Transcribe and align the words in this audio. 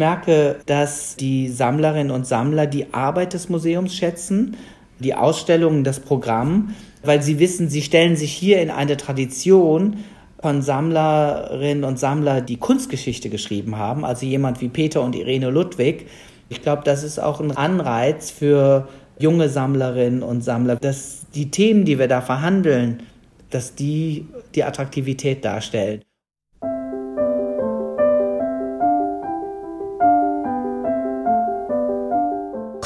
merke, 0.00 0.56
dass 0.66 1.14
die 1.14 1.48
Sammlerinnen 1.48 2.10
und 2.10 2.26
Sammler 2.26 2.66
die 2.66 2.92
Arbeit 2.92 3.34
des 3.34 3.48
Museums 3.48 3.94
schätzen, 3.94 4.56
die 4.98 5.14
Ausstellungen, 5.14 5.84
das 5.84 6.00
Programm, 6.00 6.74
weil 7.04 7.22
sie 7.22 7.38
wissen, 7.38 7.68
sie 7.68 7.82
stellen 7.82 8.16
sich 8.16 8.32
hier 8.32 8.60
in 8.60 8.70
eine 8.70 8.96
Tradition 8.96 9.98
von 10.40 10.62
Sammlerinnen 10.62 11.84
und 11.84 11.98
Sammlern, 11.98 12.44
die 12.44 12.56
Kunstgeschichte 12.56 13.28
geschrieben 13.28 13.76
haben, 13.76 14.04
also 14.04 14.26
jemand 14.26 14.60
wie 14.60 14.68
Peter 14.68 15.02
und 15.02 15.14
Irene 15.14 15.50
Ludwig. 15.50 16.06
Ich 16.48 16.62
glaube, 16.62 16.82
das 16.84 17.04
ist 17.04 17.18
auch 17.20 17.40
ein 17.40 17.56
Anreiz 17.56 18.30
für 18.30 18.88
junge 19.18 19.50
Sammlerinnen 19.50 20.22
und 20.22 20.42
Sammler, 20.42 20.76
dass 20.76 21.26
die 21.34 21.50
Themen, 21.50 21.84
die 21.84 21.98
wir 21.98 22.08
da 22.08 22.22
verhandeln, 22.22 23.02
dass 23.50 23.74
die 23.74 24.26
die 24.54 24.64
Attraktivität 24.64 25.44
darstellen. 25.44 26.02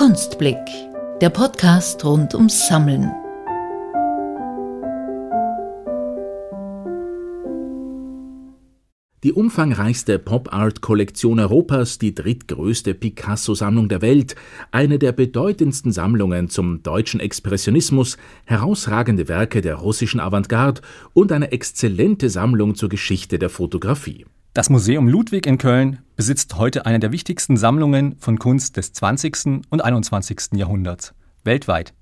Kunstblick, 0.04 0.58
der 1.22 1.30
Podcast 1.30 2.04
rund 2.04 2.34
ums 2.34 2.68
Sammeln. 2.68 3.10
Die 9.22 9.32
umfangreichste 9.32 10.18
Pop-Art-Kollektion 10.18 11.40
Europas, 11.40 11.96
die 11.96 12.14
drittgrößte 12.14 12.92
Picasso-Sammlung 12.92 13.88
der 13.88 14.02
Welt, 14.02 14.34
eine 14.72 14.98
der 14.98 15.12
bedeutendsten 15.12 15.90
Sammlungen 15.90 16.50
zum 16.50 16.82
deutschen 16.82 17.20
Expressionismus, 17.20 18.18
herausragende 18.44 19.26
Werke 19.28 19.62
der 19.62 19.76
russischen 19.76 20.20
Avantgarde 20.20 20.82
und 21.14 21.32
eine 21.32 21.50
exzellente 21.50 22.28
Sammlung 22.28 22.74
zur 22.74 22.90
Geschichte 22.90 23.38
der 23.38 23.48
Fotografie. 23.48 24.26
Das 24.54 24.70
Museum 24.70 25.08
Ludwig 25.08 25.48
in 25.48 25.58
Köln 25.58 25.98
besitzt 26.14 26.56
heute 26.56 26.86
eine 26.86 27.00
der 27.00 27.10
wichtigsten 27.10 27.56
Sammlungen 27.56 28.14
von 28.20 28.38
Kunst 28.38 28.76
des 28.76 28.92
20. 28.92 29.64
und 29.68 29.84
21. 29.84 30.50
Jahrhunderts 30.54 31.12
weltweit. 31.42 31.92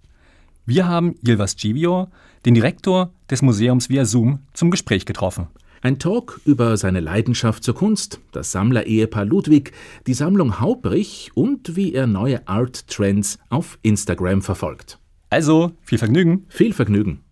Wir 0.67 0.86
haben 0.86 1.14
Yilvas 1.27 1.56
Givior, 1.56 2.11
den 2.45 2.53
Direktor 2.53 3.14
des 3.30 3.41
Museums 3.41 3.89
via 3.89 4.05
Zoom, 4.05 4.41
zum 4.53 4.70
Gespräch 4.70 5.06
getroffen. 5.06 5.47
Ein 5.80 5.98
Talk 5.98 6.42
über 6.45 6.77
seine 6.77 7.00
Leidenschaft 7.00 7.64
zur 7.64 7.75
Kunst, 7.75 8.20
das 8.33 8.53
Sammler-Ehepaar 8.53 9.25
Ludwig, 9.25 9.73
die 10.06 10.12
Sammlung 10.12 10.61
Haubrich 10.61 11.30
und 11.33 11.75
wie 11.75 11.95
er 11.95 12.06
neue 12.06 12.47
Art-Trends 12.47 13.39
auf 13.48 13.78
Instagram 13.80 14.42
verfolgt. 14.42 14.98
Also, 15.30 15.73
viel 15.84 15.97
Vergnügen. 15.97 16.45
Viel 16.50 16.75
Vergnügen. 16.75 17.25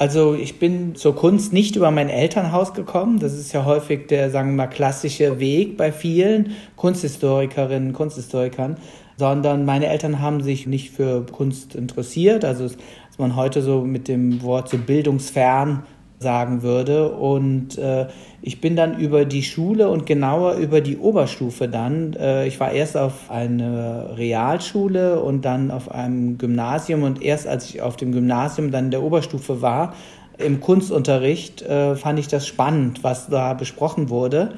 Also 0.00 0.32
ich 0.32 0.58
bin 0.58 0.94
zur 0.94 1.14
Kunst 1.14 1.52
nicht 1.52 1.76
über 1.76 1.90
mein 1.90 2.08
Elternhaus 2.08 2.72
gekommen. 2.72 3.18
Das 3.18 3.34
ist 3.34 3.52
ja 3.52 3.66
häufig 3.66 4.06
der, 4.06 4.30
sagen 4.30 4.52
wir 4.52 4.56
mal, 4.56 4.66
klassische 4.66 5.38
Weg 5.40 5.76
bei 5.76 5.92
vielen 5.92 6.52
Kunsthistorikerinnen, 6.76 7.92
Kunsthistorikern, 7.92 8.78
sondern 9.18 9.66
meine 9.66 9.88
Eltern 9.88 10.22
haben 10.22 10.42
sich 10.42 10.66
nicht 10.66 10.90
für 10.90 11.26
Kunst 11.26 11.74
interessiert. 11.74 12.46
Also 12.46 12.70
man 13.18 13.36
heute 13.36 13.60
so 13.60 13.82
mit 13.82 14.08
dem 14.08 14.42
Wort 14.42 14.70
so 14.70 14.78
bildungsfern 14.78 15.84
sagen 16.20 16.62
würde. 16.62 17.12
Und 17.12 17.78
äh, 17.78 18.06
ich 18.42 18.60
bin 18.60 18.76
dann 18.76 18.98
über 18.98 19.24
die 19.24 19.42
Schule 19.42 19.88
und 19.88 20.04
genauer 20.04 20.54
über 20.54 20.82
die 20.82 20.98
Oberstufe 20.98 21.66
dann. 21.66 22.12
Äh, 22.12 22.46
ich 22.46 22.60
war 22.60 22.72
erst 22.72 22.96
auf 22.98 23.30
einer 23.30 24.18
Realschule 24.18 25.20
und 25.20 25.46
dann 25.46 25.70
auf 25.70 25.90
einem 25.90 26.36
Gymnasium. 26.36 27.04
Und 27.04 27.22
erst 27.22 27.46
als 27.46 27.70
ich 27.70 27.80
auf 27.80 27.96
dem 27.96 28.12
Gymnasium 28.12 28.70
dann 28.70 28.86
in 28.86 28.90
der 28.90 29.02
Oberstufe 29.02 29.62
war, 29.62 29.94
im 30.36 30.60
Kunstunterricht, 30.60 31.62
äh, 31.62 31.96
fand 31.96 32.18
ich 32.18 32.28
das 32.28 32.46
spannend, 32.46 33.02
was 33.02 33.28
da 33.28 33.54
besprochen 33.54 34.10
wurde. 34.10 34.52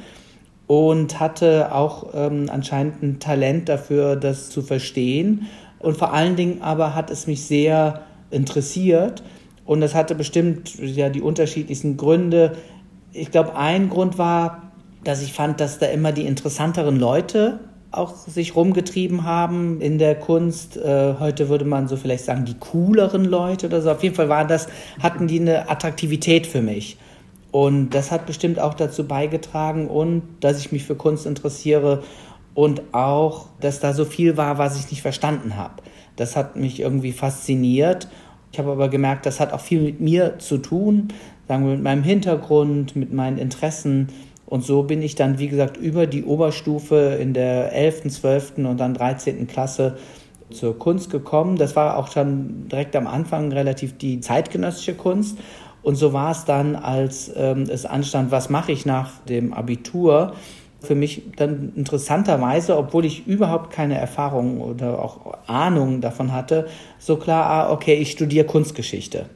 Und 0.66 1.20
hatte 1.20 1.72
auch 1.72 2.08
ähm, 2.12 2.48
anscheinend 2.50 3.02
ein 3.02 3.20
Talent 3.20 3.68
dafür, 3.68 4.16
das 4.16 4.50
zu 4.50 4.62
verstehen. 4.62 5.46
Und 5.78 5.96
vor 5.96 6.12
allen 6.12 6.34
Dingen 6.34 6.60
aber 6.60 6.96
hat 6.96 7.10
es 7.10 7.28
mich 7.28 7.44
sehr 7.44 8.00
interessiert. 8.32 9.22
Und 9.64 9.80
das 9.80 9.94
hatte 9.94 10.14
bestimmt 10.14 10.78
ja 10.78 11.08
die 11.08 11.22
unterschiedlichsten 11.22 11.96
Gründe. 11.96 12.56
Ich 13.12 13.30
glaube, 13.30 13.56
ein 13.56 13.88
Grund 13.88 14.18
war, 14.18 14.72
dass 15.04 15.22
ich 15.22 15.32
fand, 15.32 15.60
dass 15.60 15.78
da 15.78 15.86
immer 15.86 16.12
die 16.12 16.26
interessanteren 16.26 16.98
Leute 16.98 17.60
auch 17.92 18.16
sich 18.16 18.56
rumgetrieben 18.56 19.24
haben 19.24 19.80
in 19.80 19.98
der 19.98 20.14
Kunst. 20.14 20.76
Äh, 20.76 21.14
heute 21.20 21.48
würde 21.48 21.66
man 21.66 21.88
so 21.88 21.96
vielleicht 21.96 22.24
sagen, 22.24 22.44
die 22.46 22.54
cooleren 22.54 23.24
Leute 23.24 23.66
oder 23.66 23.82
so. 23.82 23.90
Auf 23.90 24.02
jeden 24.02 24.14
Fall 24.14 24.28
waren 24.28 24.48
das, 24.48 24.66
hatten 25.00 25.26
die 25.26 25.40
eine 25.40 25.68
Attraktivität 25.68 26.46
für 26.46 26.62
mich. 26.62 26.96
Und 27.50 27.90
das 27.90 28.10
hat 28.10 28.24
bestimmt 28.24 28.58
auch 28.58 28.72
dazu 28.72 29.06
beigetragen 29.06 29.88
und 29.88 30.22
dass 30.40 30.58
ich 30.58 30.72
mich 30.72 30.84
für 30.84 30.94
Kunst 30.94 31.26
interessiere 31.26 32.02
und 32.54 32.82
auch, 32.92 33.46
dass 33.60 33.78
da 33.78 33.92
so 33.92 34.06
viel 34.06 34.38
war, 34.38 34.56
was 34.56 34.78
ich 34.78 34.90
nicht 34.90 35.02
verstanden 35.02 35.56
habe. 35.56 35.82
Das 36.16 36.34
hat 36.34 36.56
mich 36.56 36.80
irgendwie 36.80 37.12
fasziniert 37.12 38.08
ich 38.52 38.58
habe 38.58 38.70
aber 38.70 38.88
gemerkt, 38.88 39.24
das 39.24 39.40
hat 39.40 39.52
auch 39.54 39.60
viel 39.60 39.80
mit 39.80 40.00
mir 40.00 40.38
zu 40.38 40.58
tun, 40.58 41.08
sagen 41.48 41.64
wir 41.64 41.72
mit 41.72 41.82
meinem 41.82 42.02
Hintergrund, 42.02 42.94
mit 42.94 43.12
meinen 43.12 43.38
Interessen. 43.38 44.08
Und 44.44 44.62
so 44.62 44.82
bin 44.82 45.00
ich 45.00 45.14
dann, 45.14 45.38
wie 45.38 45.48
gesagt, 45.48 45.78
über 45.78 46.06
die 46.06 46.24
Oberstufe 46.24 47.16
in 47.18 47.32
der 47.32 47.72
11., 47.72 48.10
12. 48.10 48.58
und 48.58 48.78
dann 48.78 48.92
13. 48.92 49.46
Klasse 49.46 49.96
zur 50.50 50.78
Kunst 50.78 51.08
gekommen. 51.08 51.56
Das 51.56 51.76
war 51.76 51.96
auch 51.96 52.12
schon 52.12 52.68
direkt 52.68 52.94
am 52.94 53.06
Anfang 53.06 53.50
relativ 53.52 53.96
die 53.96 54.20
zeitgenössische 54.20 54.94
Kunst. 54.94 55.38
Und 55.82 55.96
so 55.96 56.12
war 56.12 56.32
es 56.32 56.44
dann, 56.44 56.76
als 56.76 57.32
ähm, 57.34 57.62
es 57.62 57.86
anstand, 57.86 58.30
was 58.30 58.50
mache 58.50 58.70
ich 58.70 58.84
nach 58.84 59.18
dem 59.28 59.54
Abitur, 59.54 60.34
für 60.82 60.94
mich 60.94 61.22
dann 61.36 61.72
interessanterweise, 61.76 62.76
obwohl 62.76 63.04
ich 63.04 63.26
überhaupt 63.26 63.72
keine 63.72 63.98
Erfahrung 63.98 64.60
oder 64.60 65.02
auch 65.02 65.38
Ahnung 65.46 66.00
davon 66.00 66.32
hatte, 66.32 66.68
so 66.98 67.16
klar, 67.16 67.46
ah, 67.46 67.72
okay, 67.72 67.94
ich 67.94 68.10
studiere 68.10 68.46
Kunstgeschichte. 68.46 69.26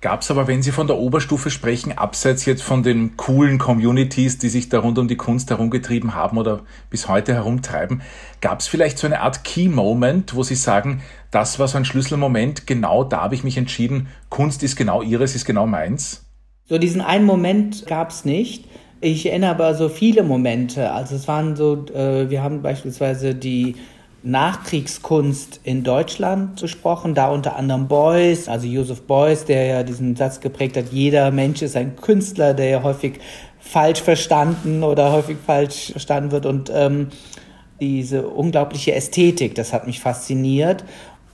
Gab 0.00 0.22
es 0.22 0.30
aber, 0.30 0.46
wenn 0.46 0.62
Sie 0.62 0.70
von 0.70 0.86
der 0.86 0.96
Oberstufe 0.96 1.50
sprechen, 1.50 1.98
abseits 1.98 2.44
jetzt 2.44 2.62
von 2.62 2.84
den 2.84 3.16
coolen 3.16 3.58
Communities, 3.58 4.38
die 4.38 4.48
sich 4.48 4.68
da 4.68 4.78
rund 4.78 4.96
um 4.96 5.08
die 5.08 5.16
Kunst 5.16 5.50
herumgetrieben 5.50 6.14
haben 6.14 6.38
oder 6.38 6.60
bis 6.88 7.08
heute 7.08 7.34
herumtreiben, 7.34 8.02
gab 8.40 8.60
es 8.60 8.68
vielleicht 8.68 8.96
so 8.98 9.08
eine 9.08 9.22
Art 9.22 9.42
Key-Moment, 9.42 10.36
wo 10.36 10.44
Sie 10.44 10.54
sagen, 10.54 11.02
das 11.32 11.58
war 11.58 11.66
so 11.66 11.78
ein 11.78 11.84
Schlüsselmoment, 11.84 12.64
genau 12.68 13.02
da 13.02 13.22
habe 13.22 13.34
ich 13.34 13.42
mich 13.42 13.56
entschieden, 13.56 14.06
Kunst 14.28 14.62
ist 14.62 14.76
genau 14.76 15.02
Ihres, 15.02 15.34
ist 15.34 15.44
genau 15.44 15.66
meins? 15.66 16.24
So 16.66 16.78
diesen 16.78 17.00
einen 17.00 17.24
Moment 17.24 17.86
gab 17.86 18.10
es 18.10 18.24
nicht. 18.24 18.66
Ich 19.00 19.26
erinnere 19.26 19.50
aber 19.50 19.74
so 19.74 19.88
viele 19.88 20.24
Momente. 20.24 20.90
Also 20.90 21.14
es 21.14 21.28
waren 21.28 21.54
so, 21.54 21.86
äh, 21.94 22.28
wir 22.28 22.42
haben 22.42 22.62
beispielsweise 22.62 23.34
die 23.34 23.76
Nachkriegskunst 24.24 25.60
in 25.62 25.84
Deutschland 25.84 26.60
besprochen, 26.60 27.14
da 27.14 27.30
unter 27.30 27.54
anderem 27.54 27.86
Beuys, 27.86 28.48
also 28.48 28.66
Joseph 28.66 29.02
Beuys, 29.02 29.44
der 29.44 29.64
ja 29.66 29.82
diesen 29.84 30.16
Satz 30.16 30.40
geprägt 30.40 30.76
hat, 30.76 30.86
jeder 30.90 31.30
Mensch 31.30 31.62
ist 31.62 31.76
ein 31.76 31.94
Künstler, 31.94 32.52
der 32.52 32.68
ja 32.68 32.82
häufig 32.82 33.20
falsch 33.60 34.02
verstanden 34.02 34.82
oder 34.82 35.12
häufig 35.12 35.36
falsch 35.46 35.92
verstanden 35.92 36.32
wird 36.32 36.46
und 36.46 36.70
ähm, 36.74 37.08
diese 37.80 38.26
unglaubliche 38.26 38.92
Ästhetik, 38.92 39.54
das 39.54 39.72
hat 39.72 39.86
mich 39.86 40.00
fasziniert 40.00 40.84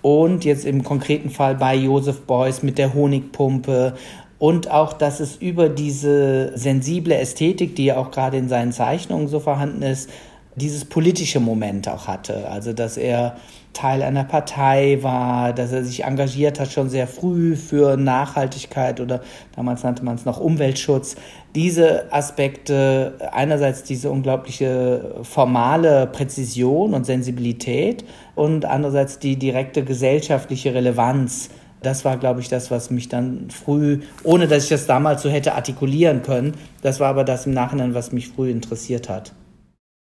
und 0.02 0.44
jetzt 0.44 0.66
im 0.66 0.84
konkreten 0.84 1.31
Fall 1.31 1.54
bei 1.54 1.75
Joseph 1.75 2.26
Beuys 2.26 2.62
mit 2.62 2.76
der 2.76 2.92
Honigpumpe 2.92 3.94
und 4.38 4.70
auch, 4.70 4.92
dass 4.92 5.20
es 5.20 5.36
über 5.36 5.68
diese 5.68 6.56
sensible 6.56 7.16
Ästhetik, 7.16 7.76
die 7.76 7.86
ja 7.86 7.96
auch 7.96 8.10
gerade 8.10 8.36
in 8.36 8.48
seinen 8.48 8.72
Zeichnungen 8.72 9.28
so 9.28 9.40
vorhanden 9.40 9.82
ist, 9.82 10.10
dieses 10.56 10.84
politische 10.84 11.40
Moment 11.40 11.88
auch 11.88 12.06
hatte. 12.06 12.48
Also, 12.48 12.72
dass 12.72 12.96
er 12.96 13.36
Teil 13.72 14.02
einer 14.02 14.22
Partei 14.22 14.98
war, 15.02 15.52
dass 15.52 15.72
er 15.72 15.84
sich 15.84 16.04
engagiert 16.04 16.60
hat 16.60 16.70
schon 16.70 16.88
sehr 16.88 17.08
früh 17.08 17.56
für 17.56 17.96
Nachhaltigkeit 17.96 19.00
oder 19.00 19.20
damals 19.56 19.82
nannte 19.82 20.04
man 20.04 20.14
es 20.14 20.24
noch 20.24 20.40
Umweltschutz. 20.40 21.16
Diese 21.56 22.12
Aspekte, 22.12 23.14
einerseits 23.32 23.82
diese 23.82 24.10
unglaubliche 24.10 25.16
formale 25.22 26.06
Präzision 26.06 26.94
und 26.94 27.04
Sensibilität 27.04 28.04
und 28.37 28.64
andererseits 28.64 29.19
die 29.19 29.37
direkte 29.37 29.84
gesellschaftliche 29.84 30.72
Relevanz 30.72 31.50
das 31.84 32.04
war, 32.04 32.16
glaube 32.16 32.40
ich, 32.40 32.48
das, 32.48 32.70
was 32.70 32.90
mich 32.90 33.08
dann 33.08 33.50
früh, 33.50 34.00
ohne 34.25 34.48
dass 34.48 34.64
ich 34.64 34.69
das 34.70 34.86
damals 34.86 35.22
so 35.22 35.31
hätte 35.31 35.54
artikulieren 35.54 36.22
können, 36.22 36.54
das 36.82 36.98
war 37.00 37.08
aber 37.08 37.25
das 37.25 37.46
im 37.46 37.52
Nachhinein, 37.52 37.94
was 37.94 38.12
mich 38.12 38.28
früh 38.28 38.50
interessiert 38.50 39.08
hat. 39.08 39.32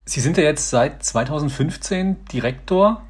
Sie 0.05 0.21
sind 0.21 0.37
ja 0.37 0.45
jetzt 0.45 0.71
seit 0.71 1.03
2015 1.03 2.17
Direktor 2.33 3.03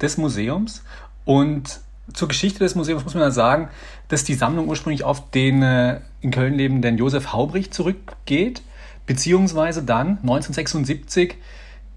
des 0.00 0.16
Museums 0.16 0.82
und 1.24 1.80
zur 2.12 2.28
Geschichte 2.28 2.60
des 2.60 2.74
Museums 2.74 3.04
muss 3.04 3.14
man 3.14 3.22
ja 3.22 3.30
sagen, 3.30 3.68
dass 4.08 4.24
die 4.24 4.34
Sammlung 4.34 4.68
ursprünglich 4.68 5.04
auf 5.04 5.30
den 5.30 5.62
äh, 5.62 6.00
in 6.20 6.30
Köln 6.30 6.54
lebenden 6.54 6.98
Josef 6.98 7.32
Haubrich 7.32 7.70
zurückgeht, 7.70 8.62
beziehungsweise 9.06 9.82
dann 9.82 10.18
1976 10.22 11.36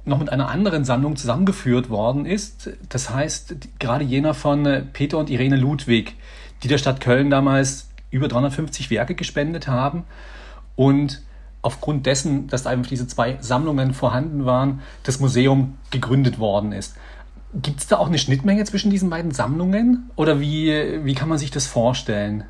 noch 0.05 0.19
mit 0.19 0.29
einer 0.29 0.49
anderen 0.49 0.83
Sammlung 0.85 1.15
zusammengeführt 1.15 1.89
worden 1.89 2.25
ist. 2.25 2.69
Das 2.89 3.09
heißt, 3.09 3.55
gerade 3.79 4.03
jener 4.03 4.33
von 4.33 4.65
äh, 4.65 4.81
Peter 4.81 5.17
und 5.17 5.29
Irene 5.29 5.55
Ludwig, 5.55 6.15
die 6.61 6.67
der 6.67 6.77
Stadt 6.77 7.01
Köln 7.01 7.29
damals 7.29 7.89
über 8.11 8.27
350 8.27 8.89
Werke 8.89 9.15
gespendet 9.15 9.67
haben. 9.67 10.03
Und 10.75 11.21
aufgrund 11.61 12.05
dessen, 12.05 12.47
dass 12.47 12.63
da 12.63 12.69
einfach 12.69 12.89
diese 12.89 13.07
zwei 13.07 13.37
Sammlungen 13.39 13.93
vorhanden 13.93 14.45
waren, 14.45 14.81
das 15.03 15.19
Museum 15.19 15.77
gegründet 15.91 16.37
worden 16.37 16.73
ist. 16.73 16.95
Gibt 17.55 17.79
es 17.79 17.87
da 17.87 17.97
auch 17.97 18.07
eine 18.07 18.17
Schnittmenge 18.17 18.63
zwischen 18.65 18.91
diesen 18.91 19.09
beiden 19.09 19.31
Sammlungen? 19.31 20.09
Oder 20.15 20.39
wie, 20.39 21.05
wie 21.05 21.13
kann 21.13 21.29
man 21.29 21.37
sich 21.37 21.51
das 21.51 21.67
vorstellen? 21.67 22.43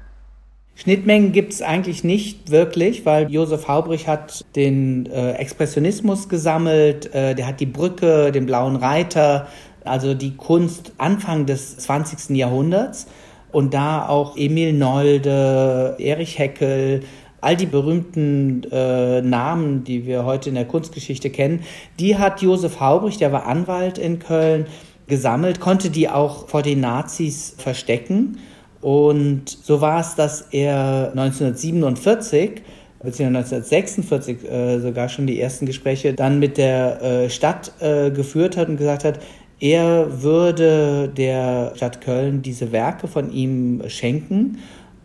Schnittmengen 0.75 1.31
gibt 1.31 1.53
es 1.53 1.61
eigentlich 1.61 2.03
nicht 2.03 2.49
wirklich, 2.49 3.05
weil 3.05 3.31
Josef 3.31 3.67
Haubrich 3.67 4.07
hat 4.07 4.43
den 4.55 5.05
äh, 5.05 5.33
Expressionismus 5.33 6.29
gesammelt, 6.29 7.13
äh, 7.13 7.35
der 7.35 7.47
hat 7.47 7.59
die 7.59 7.67
Brücke, 7.67 8.31
den 8.31 8.47
blauen 8.47 8.75
Reiter, 8.75 9.47
also 9.85 10.13
die 10.13 10.35
Kunst 10.35 10.93
Anfang 10.97 11.45
des 11.45 11.77
20. 11.77 12.35
Jahrhunderts 12.35 13.07
und 13.51 13.73
da 13.73 14.07
auch 14.07 14.35
Emil 14.35 14.73
Nolde, 14.73 15.95
Erich 15.99 16.39
Heckel, 16.39 17.01
all 17.39 17.55
die 17.55 17.65
berühmten 17.67 18.63
äh, 18.71 19.21
Namen, 19.21 19.83
die 19.83 20.07
wir 20.07 20.25
heute 20.25 20.49
in 20.49 20.55
der 20.55 20.65
Kunstgeschichte 20.65 21.29
kennen, 21.29 21.63
die 21.99 22.17
hat 22.17 22.41
Josef 22.41 22.79
Haubrich, 22.79 23.17
der 23.17 23.31
war 23.31 23.45
Anwalt 23.45 23.97
in 23.97 24.19
Köln, 24.19 24.65
gesammelt, 25.07 25.59
konnte 25.59 25.89
die 25.89 26.09
auch 26.09 26.47
vor 26.47 26.61
den 26.61 26.79
Nazis 26.79 27.53
verstecken. 27.57 28.39
Und 28.83 29.49
so 29.49 29.79
war 29.79 30.01
es, 30.01 30.15
dass 30.15 30.41
er 30.51 31.11
1947 31.15 32.61
beziehungsweise 33.01 33.55
1946 33.57 34.49
äh, 34.49 34.79
sogar 34.79 35.09
schon 35.09 35.27
die 35.27 35.39
ersten 35.39 35.65
Gespräche 35.65 36.13
dann 36.13 36.39
mit 36.39 36.57
der 36.57 37.01
äh, 37.01 37.29
Stadt 37.29 37.73
äh, 37.79 38.11
geführt 38.11 38.57
hat 38.57 38.69
und 38.69 38.77
gesagt 38.77 39.03
hat, 39.03 39.19
er 39.59 40.23
würde 40.23 41.09
der 41.09 41.73
Stadt 41.75 42.01
Köln 42.01 42.41
diese 42.41 42.71
Werke 42.71 43.07
von 43.07 43.31
ihm 43.31 43.81
schenken. 43.87 44.59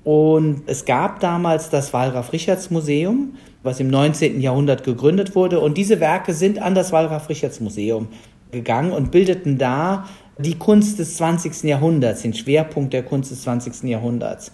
Und 0.04 0.62
es 0.66 0.84
gab 0.84 1.20
damals 1.20 1.70
das 1.70 1.92
Wallraf-Richards-Museum, 1.92 3.34
was 3.62 3.78
im 3.78 3.88
19. 3.88 4.40
Jahrhundert 4.40 4.84
gegründet 4.84 5.34
wurde. 5.34 5.60
Und 5.60 5.76
diese 5.76 6.00
Werke 6.00 6.32
sind 6.34 6.60
an 6.60 6.74
das 6.74 6.92
Wallraf-Richards-Museum 6.92 8.08
gegangen 8.50 8.92
und 8.92 9.10
bildeten 9.10 9.58
da 9.58 10.06
die 10.38 10.54
Kunst 10.54 10.98
des 10.98 11.16
20. 11.16 11.64
Jahrhunderts, 11.64 12.22
den 12.22 12.32
Schwerpunkt 12.32 12.92
der 12.92 13.02
Kunst 13.02 13.32
des 13.32 13.42
20. 13.42 13.82
Jahrhunderts. 13.84 14.52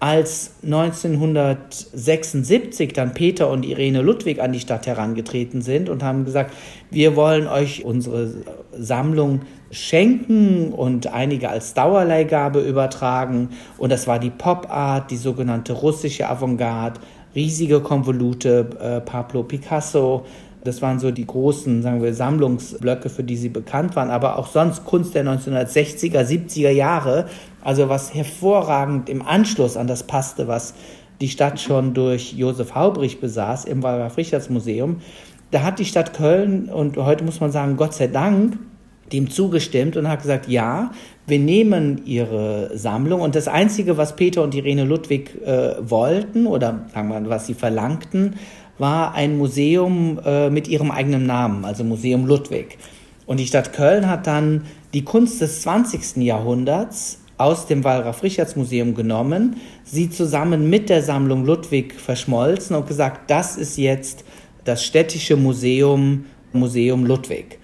Als 0.00 0.54
1976 0.62 2.92
dann 2.92 3.14
Peter 3.14 3.48
und 3.50 3.64
Irene 3.64 4.02
Ludwig 4.02 4.40
an 4.40 4.52
die 4.52 4.58
Stadt 4.60 4.86
herangetreten 4.86 5.62
sind 5.62 5.88
und 5.88 6.02
haben 6.02 6.26
gesagt, 6.26 6.52
wir 6.90 7.16
wollen 7.16 7.46
euch 7.46 7.86
unsere 7.86 8.34
Sammlung 8.76 9.40
schenken 9.70 10.72
und 10.72 11.06
einige 11.06 11.48
als 11.48 11.72
Dauerleihgabe 11.72 12.60
übertragen. 12.60 13.48
Und 13.78 13.90
das 13.90 14.06
war 14.06 14.18
die 14.18 14.28
Pop 14.28 14.68
Art, 14.68 15.10
die 15.10 15.16
sogenannte 15.16 15.72
russische 15.72 16.28
Avantgarde, 16.28 17.00
riesige 17.34 17.80
Konvolute, 17.80 18.68
äh, 18.78 19.00
Pablo 19.00 19.42
Picasso, 19.42 20.26
das 20.64 20.82
waren 20.82 20.98
so 20.98 21.10
die 21.10 21.26
großen, 21.26 21.82
sagen 21.82 22.02
wir, 22.02 22.14
Sammlungsblöcke, 22.14 23.10
für 23.10 23.22
die 23.22 23.36
sie 23.36 23.50
bekannt 23.50 23.96
waren, 23.96 24.10
aber 24.10 24.38
auch 24.38 24.46
sonst 24.46 24.84
Kunst 24.84 25.14
der 25.14 25.24
1960er, 25.24 26.20
70er 26.20 26.70
Jahre, 26.70 27.26
also 27.62 27.88
was 27.88 28.14
hervorragend 28.14 29.08
im 29.08 29.22
Anschluss 29.22 29.76
an 29.76 29.86
das 29.86 30.02
passte, 30.02 30.48
was 30.48 30.74
die 31.20 31.28
Stadt 31.28 31.60
schon 31.60 31.94
durch 31.94 32.32
Josef 32.32 32.74
Haubrich 32.74 33.20
besaß 33.20 33.66
im 33.66 33.82
Wallraf-Richards-Museum. 33.82 34.96
Da 35.50 35.62
hat 35.62 35.78
die 35.78 35.84
Stadt 35.84 36.14
Köln, 36.14 36.68
und 36.68 36.96
heute 36.96 37.24
muss 37.24 37.40
man 37.40 37.52
sagen, 37.52 37.76
Gott 37.76 37.94
sei 37.94 38.08
Dank, 38.08 38.58
dem 39.12 39.30
zugestimmt 39.30 39.96
und 39.96 40.08
hat 40.08 40.22
gesagt, 40.22 40.48
ja, 40.48 40.90
wir 41.26 41.38
nehmen 41.38 42.02
ihre 42.06 42.76
Sammlung 42.76 43.20
und 43.20 43.34
das 43.34 43.48
Einzige, 43.48 43.96
was 43.96 44.16
Peter 44.16 44.42
und 44.42 44.54
Irene 44.54 44.84
Ludwig 44.84 45.42
äh, 45.44 45.74
wollten 45.80 46.46
oder 46.46 46.86
sagen 46.92 47.08
wir 47.08 47.20
mal, 47.20 47.28
was 47.28 47.46
sie 47.46 47.54
verlangten, 47.54 48.34
war 48.78 49.14
ein 49.14 49.38
Museum 49.38 50.18
äh, 50.24 50.50
mit 50.50 50.68
ihrem 50.68 50.90
eigenen 50.90 51.26
Namen, 51.26 51.64
also 51.64 51.84
Museum 51.84 52.26
Ludwig. 52.26 52.78
Und 53.26 53.40
die 53.40 53.46
Stadt 53.46 53.72
Köln 53.72 54.08
hat 54.08 54.26
dann 54.26 54.64
die 54.92 55.04
Kunst 55.04 55.40
des 55.40 55.62
20. 55.62 56.16
Jahrhunderts 56.16 57.20
aus 57.38 57.66
dem 57.66 57.82
Wallraf-Richards-Museum 57.82 58.94
genommen, 58.94 59.56
sie 59.82 60.10
zusammen 60.10 60.70
mit 60.70 60.88
der 60.88 61.02
Sammlung 61.02 61.44
Ludwig 61.44 61.94
verschmolzen 61.94 62.76
und 62.76 62.86
gesagt, 62.86 63.30
das 63.30 63.56
ist 63.56 63.76
jetzt 63.76 64.24
das 64.64 64.84
städtische 64.84 65.36
Museum, 65.36 66.26
Museum 66.52 67.04
Ludwig. 67.04 67.58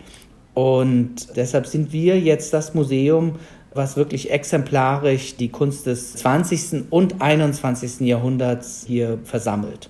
Und 0.55 1.37
deshalb 1.37 1.67
sind 1.67 1.93
wir 1.93 2.19
jetzt 2.19 2.53
das 2.53 2.75
Museum, 2.75 3.37
was 3.73 3.97
wirklich 3.97 4.31
exemplarisch 4.31 5.37
die 5.37 5.49
Kunst 5.49 5.87
des 5.87 6.15
20. 6.15 6.91
und 6.91 7.23
21. 7.23 8.01
Jahrhunderts 8.01 8.85
hier 8.87 9.19
versammelt. 9.25 9.89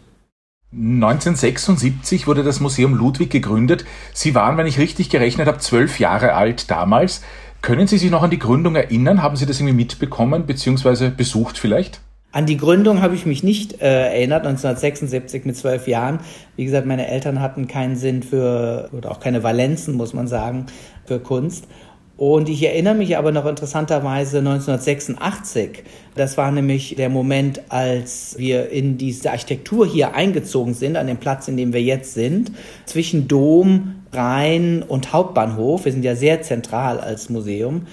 1976 0.73 2.29
wurde 2.29 2.45
das 2.45 2.61
Museum 2.61 2.95
Ludwig 2.95 3.31
gegründet. 3.31 3.85
Sie 4.15 4.37
waren, 4.37 4.57
wenn 4.57 4.67
ich 4.67 4.79
richtig 4.79 5.11
gerechnet 5.11 5.49
habe, 5.49 5.59
zwölf 5.59 5.99
Jahre 5.99 6.35
alt 6.35 6.71
damals. 6.71 7.23
Können 7.61 7.89
Sie 7.89 7.99
sich 7.99 8.11
noch 8.11 8.23
an 8.23 8.31
die 8.31 8.39
Gründung 8.39 8.77
erinnern? 8.77 9.21
Haben 9.21 9.35
Sie 9.35 9.47
das 9.47 9.59
irgendwie 9.59 9.75
mitbekommen 9.75 10.47
bzw. 10.47 11.11
besucht 11.11 11.59
vielleicht? 11.59 12.01
An 12.33 12.47
die 12.47 12.57
Gründung 12.57 13.03
habe 13.03 13.17
ich 13.17 13.27
mich 13.27 13.43
nicht 13.43 13.83
äh, 13.83 14.13
erinnert, 14.13 14.47
1976 14.47 15.45
mit 15.45 15.57
zwölf 15.57 15.89
Jahren. 15.89 16.21
Wie 16.55 16.65
gesagt, 16.65 16.87
meine 16.87 17.09
Eltern 17.09 17.41
hatten 17.41 17.67
keinen 17.67 17.97
Sinn 17.97 18.23
für, 18.23 18.89
oder 18.93 19.11
auch 19.11 19.19
keine 19.19 19.43
Valenzen, 19.43 19.97
muss 19.97 20.15
man 20.15 20.29
sagen, 20.29 20.67
für 21.05 21.19
Kunst. 21.19 21.67
Und 22.21 22.51
ich 22.51 22.63
erinnere 22.63 22.97
mich 22.97 23.17
aber 23.17 23.33
noch 23.33 23.47
interessanterweise 23.47 24.41
1986. 24.41 25.85
Das 26.15 26.37
war 26.37 26.53
nämlich 26.53 26.97
der 26.97 27.09
Moment, 27.09 27.63
als 27.71 28.35
wir 28.37 28.69
in 28.69 28.99
diese 28.99 29.31
Architektur 29.31 29.87
hier 29.87 30.15
eingezogen 30.15 30.75
sind, 30.75 30.99
an 30.99 31.07
dem 31.07 31.17
Platz, 31.17 31.49
in 31.49 31.57
dem 31.57 31.73
wir 31.73 31.81
jetzt 31.81 32.13
sind, 32.13 32.53
zwischen 32.85 33.27
Dom, 33.27 34.03
Rhein 34.13 34.83
und 34.83 35.15
Hauptbahnhof. 35.15 35.87
Wir 35.87 35.93
sind 35.93 36.05
ja 36.05 36.15
sehr 36.15 36.43
zentral 36.43 37.01
als 37.01 37.31
Museum. 37.31 37.87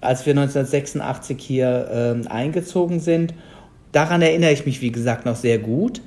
Als 0.00 0.26
wir 0.26 0.32
1986 0.32 1.38
hier 1.40 2.24
äh, 2.26 2.28
eingezogen 2.28 2.98
sind, 2.98 3.32
daran 3.92 4.22
erinnere 4.22 4.50
ich 4.50 4.66
mich, 4.66 4.80
wie 4.80 4.90
gesagt, 4.90 5.24
noch 5.24 5.36
sehr 5.36 5.60
gut. 5.60 6.02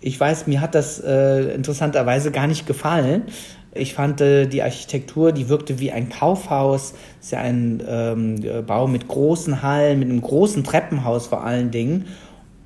Ich 0.00 0.18
weiß, 0.18 0.46
mir 0.46 0.60
hat 0.60 0.76
das 0.76 1.00
äh, 1.00 1.54
interessanterweise 1.54 2.30
gar 2.30 2.46
nicht 2.46 2.68
gefallen, 2.68 3.24
ich 3.72 3.94
fand 3.94 4.20
äh, 4.20 4.46
die 4.46 4.62
Architektur, 4.62 5.32
die 5.32 5.48
wirkte 5.48 5.78
wie 5.78 5.92
ein 5.92 6.08
Kaufhaus. 6.08 6.94
Es 7.20 7.26
ist 7.26 7.32
ja 7.32 7.40
ein 7.40 7.82
ähm, 7.86 8.66
Bau 8.66 8.86
mit 8.88 9.06
großen 9.06 9.62
Hallen, 9.62 9.98
mit 10.00 10.08
einem 10.08 10.22
großen 10.22 10.64
Treppenhaus 10.64 11.28
vor 11.28 11.44
allen 11.44 11.70
Dingen. 11.70 12.06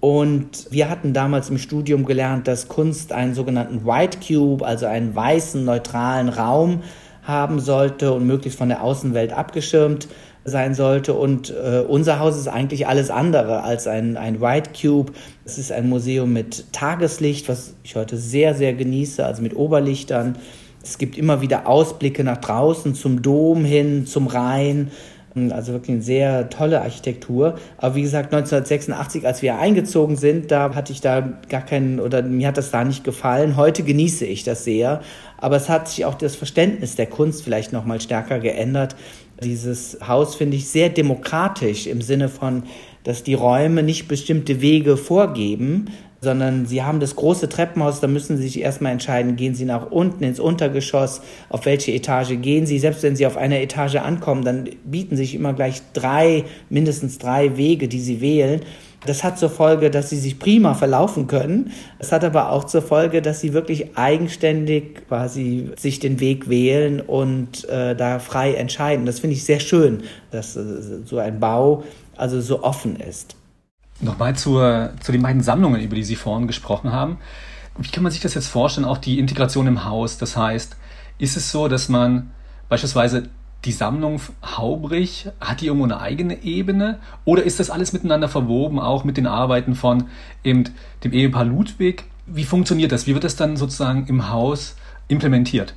Und 0.01 0.67
wir 0.71 0.91
hatten 0.91 1.15
damals 1.15 1.49
im 1.49 1.57
Studium 1.57 2.05
gelernt, 2.05 2.47
dass 2.47 2.69
Kunst 2.69 3.13
einen 3.13 3.35
sogenannten 3.35 3.87
White 3.87 4.19
Cube, 4.27 4.65
also 4.65 4.87
einen 4.87 5.15
weißen, 5.15 5.65
neutralen 5.65 6.29
Raum 6.29 6.83
haben 7.23 7.59
sollte 7.59 8.13
und 8.13 8.27
möglichst 8.27 8.59
von 8.59 8.69
der 8.69 8.83
Außenwelt 8.83 9.33
abgeschirmt 9.33 10.09
sein 10.45 10.75
sollte. 10.75 11.15
Und 11.15 11.51
äh, 11.51 11.83
unser 11.87 12.19
Haus 12.19 12.37
ist 12.37 12.49
eigentlich 12.49 12.87
alles 12.87 13.11
andere 13.11 13.63
als 13.63 13.87
ein, 13.87 14.19
ein 14.19 14.41
White 14.43 14.71
Cube. 14.79 15.13
Es 15.45 15.57
ist 15.57 15.73
ein 15.73 15.89
Museum 15.89 16.33
mit 16.33 16.73
Tageslicht, 16.73 17.49
was 17.49 17.75
ich 17.83 17.97
heute 17.97 18.19
sehr, 18.19 18.55
sehr 18.55 18.75
genieße, 18.75 19.25
also 19.25 19.43
mit 19.43 19.57
Oberlichtern. 19.57 20.37
Es 20.85 20.99
gibt 20.99 21.17
immer 21.17 21.41
wieder 21.41 21.67
Ausblicke 21.67 22.25
nach 22.25 22.37
draußen, 22.37 22.95
zum 22.95 23.23
Dom 23.23 23.65
hin, 23.65 24.07
zum 24.07 24.27
Rhein. 24.27 24.91
Also 25.51 25.73
wirklich 25.73 25.95
eine 25.95 26.03
sehr 26.03 26.51
tolle 26.51 26.83
Architektur. 26.83 27.57
Aber 27.79 27.95
wie 27.97 28.03
gesagt, 28.03 28.33
1986, 28.33 29.27
als 29.27 29.41
wir 29.41 29.59
eingezogen 29.59 30.17
sind, 30.17 30.51
da 30.51 30.75
hatte 30.75 30.93
ich 30.93 31.01
da 31.01 31.23
gar 31.49 31.63
keinen, 31.63 32.01
oder 32.01 32.23
mir 32.23 32.49
hat 32.49 32.59
das 32.59 32.71
da 32.71 32.85
nicht 32.85 33.03
gefallen. 33.03 33.57
Heute 33.57 33.83
genieße 33.83 34.27
ich 34.27 34.45
das 34.45 34.63
sehr. 34.63 35.01
Aber 35.39 35.57
es 35.57 35.69
hat 35.69 35.89
sich 35.89 36.05
auch 36.05 36.15
das 36.15 36.37
Verständnis 36.37 36.97
der 36.97 37.07
Kunst 37.07 37.43
vielleicht 37.43 37.73
nochmal 37.73 38.01
stärker 38.01 38.39
geändert. 38.39 38.95
Dieses 39.43 39.99
Haus 40.07 40.37
finde 40.37 40.57
ich 40.57 40.69
sehr 40.69 40.91
demokratisch 40.91 41.87
im 41.87 42.03
Sinne 42.03 42.29
von, 42.29 42.63
dass 43.03 43.23
die 43.23 43.35
Räume 43.35 43.83
nicht 43.83 44.07
bestimmte 44.07 44.61
Wege 44.61 44.97
vorgeben, 44.97 45.87
sondern 46.25 46.67
sie 46.67 46.83
haben 46.83 46.99
das 46.99 47.15
große 47.15 47.49
Treppenhaus, 47.49 48.01
da 48.01 48.09
müssen 48.09 48.37
sie 48.37 48.43
sich 48.43 48.61
erstmal 48.61 48.91
entscheiden, 48.91 49.37
gehen 49.37 49.55
sie 49.55 49.65
nach 49.65 49.93
unten 49.93 50.25
ins 50.25 50.41
Untergeschoss, 50.41 51.21
auf 51.49 51.67
welche 51.67 51.93
Etage 51.93 52.41
gehen 52.43 52.67
sie. 52.67 52.81
Selbst 52.81 53.05
wenn 53.05 53.15
sie 53.15 53.27
auf 53.27 53.37
einer 53.37 53.61
Etage 53.61 53.97
ankommen, 53.97 54.45
dann 54.45 54.69
bieten 54.85 55.17
sich 55.17 55.37
immer 55.37 55.53
gleich 55.53 55.83
drei, 55.93 56.45
mindestens 56.69 57.19
drei 57.19 57.57
Wege, 57.57 57.87
die 57.87 58.01
sie 58.01 58.21
wählen. 58.21 58.63
Das 59.07 59.23
hat 59.23 59.39
zur 59.39 59.51
Folge, 59.51 59.91
dass 59.91 60.11
sie 60.11 60.17
sich 60.17 60.39
prima 60.39 60.75
verlaufen 60.75 61.27
können. 61.27 61.73
Es 61.99 62.11
hat 62.11 62.25
aber 62.25 62.51
auch 62.51 62.65
zur 62.65 62.83
Folge, 62.83 63.21
dass 63.21 63.41
sie 63.41 63.53
wirklich 63.53 63.97
eigenständig 63.97 65.07
quasi 65.09 65.71
sich 65.79 65.99
den 65.99 66.21
Weg 66.21 66.49
wählen 66.49 67.01
und 67.01 67.69
äh, 67.69 67.95
da 67.95 68.19
frei 68.19 68.55
entscheiden. 68.55 69.05
Das 69.05 69.21
finde 69.21 69.37
ich 69.37 69.45
sehr 69.45 69.61
schön, 69.61 70.05
dass 70.31 70.57
äh, 70.57 70.63
so 71.05 71.19
ein 71.19 71.39
Bau 71.39 71.85
also 72.17 72.41
so 72.41 72.63
offen 72.63 72.97
ist. 72.97 73.37
Nochmal 74.05 74.37
zur, 74.37 74.91
zu 75.01 75.13
den 75.13 75.23
beiden 75.23 75.43
Sammlungen, 75.43 75.81
über 75.81 75.97
die 75.97 76.05
Sie 76.05 76.17
vorhin 76.17 76.47
gesprochen 76.47 76.93
haben. 76.93 77.19
Wie 77.79 77.89
kann 77.89 78.03
man 78.03 78.13
sich 78.13 78.21
das 78.21 78.35
jetzt 78.35 78.49
vorstellen, 78.49 78.85
auch 78.85 78.99
die 78.99 79.19
Integration 79.19 79.67
im 79.67 79.85
Haus? 79.85 80.19
Das 80.19 80.37
heißt, 80.37 80.77
ist 81.19 81.37
es 81.37 81.51
so, 81.51 81.69
dass 81.69 81.89
man 81.89 82.31
beispielsweise 82.69 83.31
die 83.65 83.73
Sammlung 83.73 84.21
Haubrich, 84.45 85.29
hat 85.41 85.61
die 85.61 85.67
irgendwo 85.67 85.85
eine 85.85 86.01
eigene 86.01 86.43
Ebene? 86.43 86.99
Oder 87.25 87.43
ist 87.43 87.61
das 87.61 87.71
alles 87.71 87.93
miteinander 87.93 88.29
verwoben, 88.29 88.79
auch 88.79 89.05
mit 89.05 89.17
den 89.17 89.27
Arbeiten 89.27 89.75
von 89.75 90.05
eben 90.43 90.65
dem 91.03 91.13
Ehepaar 91.13 91.45
Ludwig 91.45 92.05
Wie 92.27 92.45
funktioniert 92.45 92.93
das? 92.93 93.07
Wie 93.07 93.15
wird 93.15 93.25
das 93.25 93.37
dann 93.37 93.57
sozusagen 93.57 94.07
im 94.07 94.31
Haus 94.31 94.77
implementiert? 95.09 95.75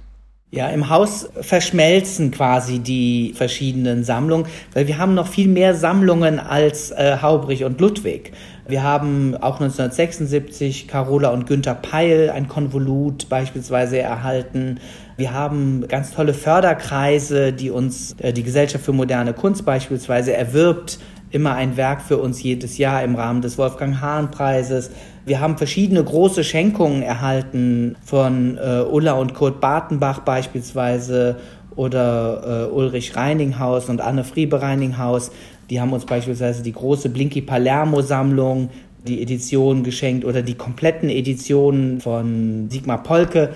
Ja, 0.50 0.70
im 0.70 0.89
Haus 0.89 1.27
verschmelzen 1.42 2.32
quasi 2.32 2.80
die 2.80 3.34
verschiedenen 3.36 4.06
Sammlungen, 4.06 4.46
weil 4.74 4.88
wir 4.88 4.98
haben 4.98 5.13
noch 5.13 5.27
viel 5.27 5.50
mehr 5.50 5.75
Sammlungen 5.75 6.39
als 6.39 6.92
äh, 6.92 7.18
Haubrich 7.22 7.66
und 7.66 7.82
Ludwig. 7.82 8.32
Wir 8.66 8.82
haben 8.82 9.36
auch 9.36 9.60
1976 9.60 10.88
Carola 10.88 11.32
und 11.32 11.48
Günther 11.48 11.75
Peil 11.75 12.30
ein 12.30 12.48
Konvolut 12.48 13.27
beispielsweise 13.27 14.00
erhalten. 14.00 14.80
Wir 15.18 15.34
haben 15.34 15.86
ganz 15.89 16.13
tolle 16.13 16.34
Förderkreise, 16.34 17.51
die 17.51 17.70
uns 17.70 18.16
äh, 18.20 18.32
die 18.32 18.44
Gesellschaft 18.44 18.86
für 18.86 18.94
moderne 18.94 19.34
Kunst 19.34 19.66
beispielsweise 19.66 20.32
erwirbt 20.32 20.98
immer 21.31 21.55
ein 21.55 21.77
Werk 21.77 22.01
für 22.01 22.17
uns 22.17 22.41
jedes 22.41 22.77
Jahr 22.77 23.03
im 23.03 23.15
Rahmen 23.15 23.41
des 23.41 23.57
Wolfgang 23.57 24.00
Hahn 24.01 24.31
Preises. 24.31 24.91
Wir 25.25 25.39
haben 25.39 25.57
verschiedene 25.57 26.03
große 26.03 26.43
Schenkungen 26.43 27.01
erhalten 27.01 27.96
von 28.03 28.57
äh, 28.57 28.81
Ulla 28.81 29.13
und 29.13 29.34
Kurt 29.34 29.60
Bartenbach 29.60 30.19
beispielsweise 30.19 31.38
oder 31.75 32.69
äh, 32.69 32.74
Ulrich 32.74 33.15
Reininghaus 33.15 33.89
und 33.89 34.01
Anne 34.01 34.24
Friebe 34.24 34.62
Reininghaus. 34.62 35.31
Die 35.69 35.81
haben 35.81 35.91
uns 35.91 36.05
beispielsweise 36.05 36.63
die 36.63 36.72
große 36.72 37.10
Blinky 37.10 37.41
Palermo 37.41 38.01
Sammlung, 38.01 38.69
die 39.05 39.22
Edition 39.22 39.84
geschenkt 39.84 40.25
oder 40.25 40.41
die 40.41 40.55
kompletten 40.55 41.10
Editionen 41.10 42.00
von 42.00 42.69
Sigmar 42.69 43.03
Polke. 43.03 43.50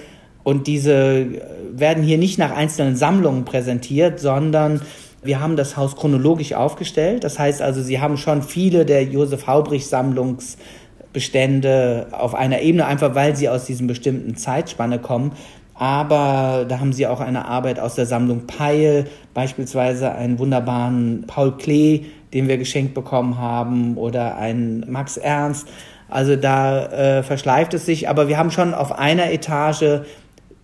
Und 0.44 0.68
diese 0.68 1.28
werden 1.72 2.04
hier 2.04 2.18
nicht 2.18 2.38
nach 2.38 2.52
einzelnen 2.52 2.96
Sammlungen 2.96 3.46
präsentiert, 3.46 4.20
sondern 4.20 4.82
wir 5.24 5.40
haben 5.40 5.56
das 5.56 5.78
Haus 5.78 5.96
chronologisch 5.96 6.54
aufgestellt. 6.54 7.24
Das 7.24 7.40
heißt 7.40 7.62
also, 7.62 7.82
Sie 7.82 8.02
haben 8.02 8.18
schon 8.18 8.42
viele 8.42 8.86
der 8.86 9.04
Josef 9.04 9.46
Haubrich 9.48 9.88
Sammlungsbestände 9.88 12.08
auf 12.12 12.34
einer 12.34 12.62
Ebene, 12.62 12.86
einfach 12.86 13.16
weil 13.16 13.36
sie 13.36 13.50
aus 13.50 13.66
diesem 13.66 13.88
bestimmten 13.88 14.36
Zeitspanne 14.36 15.00
kommen. 15.00 15.34
Aber 15.76 16.66
da 16.68 16.80
haben 16.80 16.94
Sie 16.94 17.08
auch 17.08 17.22
eine 17.22 17.46
Arbeit 17.46 17.80
aus 17.80 17.96
der 17.96 18.06
Sammlung 18.06 18.46
Peil, 18.46 19.06
beispielsweise 19.34 20.12
einen 20.12 20.38
wunderbaren 20.38 21.24
Paul 21.26 21.58
Klee, 21.58 22.06
den 22.34 22.48
wir 22.48 22.58
geschenkt 22.58 22.94
bekommen 22.94 23.40
haben, 23.40 23.98
oder 23.98 24.38
einen 24.38 24.86
Max 24.92 25.18
Ernst. 25.18 25.68
Also 26.08 26.36
da 26.36 26.86
äh, 26.88 27.24
verschleift 27.24 27.74
es 27.74 27.86
sich, 27.86 28.10
aber 28.10 28.28
wir 28.28 28.38
haben 28.38 28.52
schon 28.52 28.74
auf 28.74 28.92
einer 28.92 29.32
Etage 29.32 30.02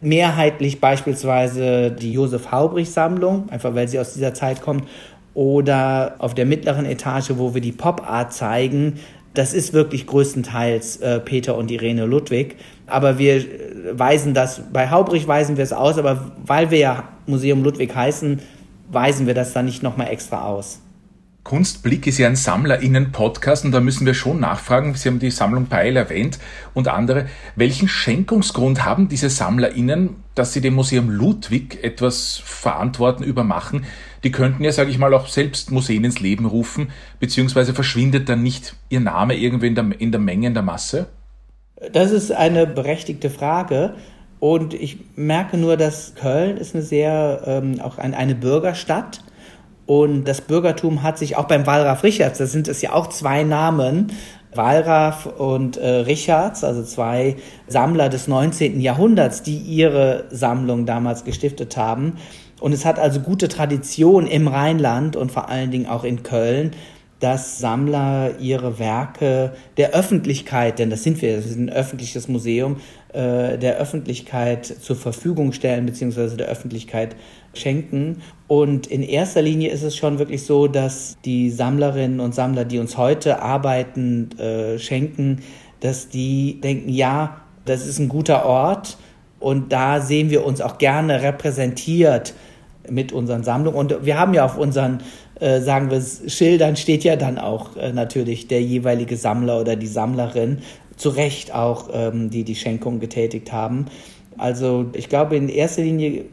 mehrheitlich 0.01 0.79
beispielsweise 0.79 1.91
die 1.91 2.13
Josef 2.13 2.51
Haubrich 2.51 2.91
Sammlung, 2.91 3.49
einfach 3.49 3.73
weil 3.75 3.87
sie 3.87 3.99
aus 3.99 4.13
dieser 4.13 4.33
Zeit 4.33 4.61
kommt, 4.61 4.83
oder 5.33 6.15
auf 6.17 6.33
der 6.33 6.47
mittleren 6.47 6.85
Etage, 6.85 7.33
wo 7.35 7.53
wir 7.53 7.61
die 7.61 7.71
Pop 7.71 8.01
Art 8.09 8.33
zeigen. 8.33 8.99
Das 9.35 9.53
ist 9.53 9.71
wirklich 9.71 10.07
größtenteils 10.07 10.97
äh, 10.97 11.19
Peter 11.19 11.55
und 11.55 11.69
Irene 11.69 12.05
Ludwig. 12.05 12.55
Aber 12.87 13.19
wir 13.19 13.45
weisen 13.91 14.33
das, 14.33 14.61
bei 14.73 14.89
Haubrich 14.89 15.27
weisen 15.27 15.57
wir 15.57 15.63
es 15.63 15.73
aus, 15.73 15.99
aber 15.99 16.31
weil 16.43 16.71
wir 16.71 16.79
ja 16.79 17.03
Museum 17.27 17.63
Ludwig 17.63 17.93
heißen, 17.93 18.39
weisen 18.89 19.27
wir 19.27 19.35
das 19.35 19.53
dann 19.53 19.65
nicht 19.65 19.83
nochmal 19.83 20.07
extra 20.07 20.43
aus. 20.43 20.79
Kunstblick 21.47 22.07
ist 22.07 22.17
ja 22.17 22.27
ein 22.27 22.35
SammlerInnen-Podcast 22.35 23.63
und 23.63 23.71
da 23.71 23.79
müssen 23.79 24.05
wir 24.05 24.13
schon 24.13 24.41
nachfragen, 24.41 24.95
Sie 24.95 25.07
haben 25.07 25.19
die 25.19 25.31
Sammlung 25.31 25.67
Peil 25.67 25.95
erwähnt 25.95 26.39
und 26.73 26.89
andere, 26.89 27.27
welchen 27.55 27.87
Schenkungsgrund 27.87 28.83
haben 28.83 29.07
diese 29.07 29.29
SammlerInnen, 29.29 30.17
dass 30.35 30.51
sie 30.51 30.59
dem 30.59 30.73
Museum 30.73 31.09
Ludwig 31.09 31.81
etwas 31.85 32.41
verantworten, 32.43 33.23
übermachen? 33.23 33.85
Die 34.25 34.31
könnten 34.33 34.65
ja, 34.65 34.73
sage 34.73 34.91
ich 34.91 34.97
mal, 34.97 35.13
auch 35.13 35.29
selbst 35.29 35.71
Museen 35.71 36.03
ins 36.03 36.19
Leben 36.19 36.45
rufen, 36.45 36.91
beziehungsweise 37.21 37.73
verschwindet 37.73 38.27
dann 38.27 38.43
nicht 38.43 38.75
ihr 38.89 38.99
Name 38.99 39.37
irgendwie 39.37 39.67
in 39.67 39.75
der, 39.75 39.85
in 39.99 40.11
der 40.11 40.19
Menge, 40.19 40.47
in 40.47 40.53
der 40.53 40.63
Masse? 40.63 41.07
Das 41.93 42.11
ist 42.11 42.33
eine 42.33 42.67
berechtigte 42.67 43.29
Frage. 43.29 43.93
Und 44.41 44.73
ich 44.73 44.97
merke 45.15 45.57
nur, 45.57 45.77
dass 45.77 46.13
Köln 46.15 46.57
ist 46.57 46.75
eine 46.75 46.83
sehr, 46.83 47.41
ähm, 47.45 47.79
auch 47.79 47.99
ein, 47.99 48.13
eine 48.13 48.35
Bürgerstadt 48.35 49.21
und 49.87 50.25
das 50.25 50.41
Bürgertum 50.41 51.01
hat 51.01 51.17
sich 51.17 51.37
auch 51.37 51.45
beim 51.45 51.65
Wallraf 51.65 52.03
Richards, 52.03 52.37
das 52.37 52.51
sind 52.51 52.67
es 52.67 52.81
ja 52.81 52.91
auch 52.91 53.07
zwei 53.07 53.43
Namen, 53.43 54.11
Wallraf 54.53 55.25
und 55.25 55.77
äh, 55.77 55.87
Richards, 55.87 56.63
also 56.63 56.83
zwei 56.83 57.37
Sammler 57.67 58.09
des 58.09 58.27
19. 58.27 58.81
Jahrhunderts, 58.81 59.43
die 59.43 59.57
ihre 59.57 60.25
Sammlung 60.29 60.85
damals 60.85 61.23
gestiftet 61.23 61.77
haben. 61.77 62.17
Und 62.59 62.73
es 62.73 62.85
hat 62.85 62.99
also 62.99 63.21
gute 63.21 63.47
Tradition 63.47 64.27
im 64.27 64.47
Rheinland 64.47 65.15
und 65.15 65.31
vor 65.31 65.47
allen 65.47 65.71
Dingen 65.71 65.87
auch 65.87 66.03
in 66.03 66.21
Köln, 66.21 66.71
dass 67.19 67.59
Sammler 67.59 68.39
ihre 68.39 68.79
Werke 68.79 69.53
der 69.77 69.91
Öffentlichkeit, 69.91 70.79
denn 70.79 70.89
das 70.89 71.03
sind 71.03 71.21
wir, 71.21 71.35
das 71.35 71.45
ist 71.45 71.57
ein 71.57 71.69
öffentliches 71.69 72.27
Museum, 72.27 72.77
äh, 73.13 73.57
der 73.57 73.77
Öffentlichkeit 73.77 74.65
zur 74.65 74.95
Verfügung 74.95 75.53
stellen, 75.53 75.85
beziehungsweise 75.85 76.37
der 76.37 76.47
Öffentlichkeit 76.47 77.15
schenken. 77.53 78.21
Und 78.47 78.87
in 78.87 79.01
erster 79.03 79.41
Linie 79.41 79.71
ist 79.71 79.83
es 79.83 79.95
schon 79.95 80.19
wirklich 80.19 80.43
so, 80.43 80.67
dass 80.67 81.17
die 81.25 81.49
Sammlerinnen 81.49 82.19
und 82.19 82.35
Sammler, 82.35 82.65
die 82.65 82.79
uns 82.79 82.97
heute 82.97 83.41
arbeiten, 83.41 84.37
äh, 84.39 84.77
schenken, 84.77 85.41
dass 85.79 86.09
die 86.09 86.59
denken, 86.61 86.89
ja, 86.89 87.41
das 87.65 87.85
ist 87.85 87.99
ein 87.99 88.09
guter 88.09 88.45
Ort 88.45 88.97
und 89.39 89.71
da 89.71 90.01
sehen 90.01 90.29
wir 90.29 90.45
uns 90.45 90.61
auch 90.61 90.77
gerne 90.77 91.21
repräsentiert 91.21 92.33
mit 92.89 93.11
unseren 93.11 93.43
Sammlungen. 93.43 93.77
Und 93.77 94.05
wir 94.05 94.19
haben 94.19 94.33
ja 94.33 94.45
auf 94.45 94.57
unseren, 94.57 94.99
äh, 95.39 95.61
sagen 95.61 95.91
wir, 95.91 96.01
Schildern 96.29 96.75
steht 96.75 97.03
ja 97.03 97.15
dann 97.15 97.37
auch 97.37 97.75
äh, 97.75 97.91
natürlich 97.91 98.47
der 98.47 98.61
jeweilige 98.61 99.17
Sammler 99.17 99.59
oder 99.59 99.75
die 99.75 99.87
Sammlerin, 99.87 100.59
zu 100.97 101.09
Recht 101.09 101.53
auch, 101.53 101.89
ähm, 101.93 102.29
die 102.29 102.43
die 102.43 102.55
Schenkung 102.55 102.99
getätigt 102.99 103.51
haben. 103.51 103.85
Also 104.37 104.87
ich 104.93 105.09
glaube, 105.09 105.35
in 105.35 105.49
erster 105.49 105.81
Linie 105.81 106.25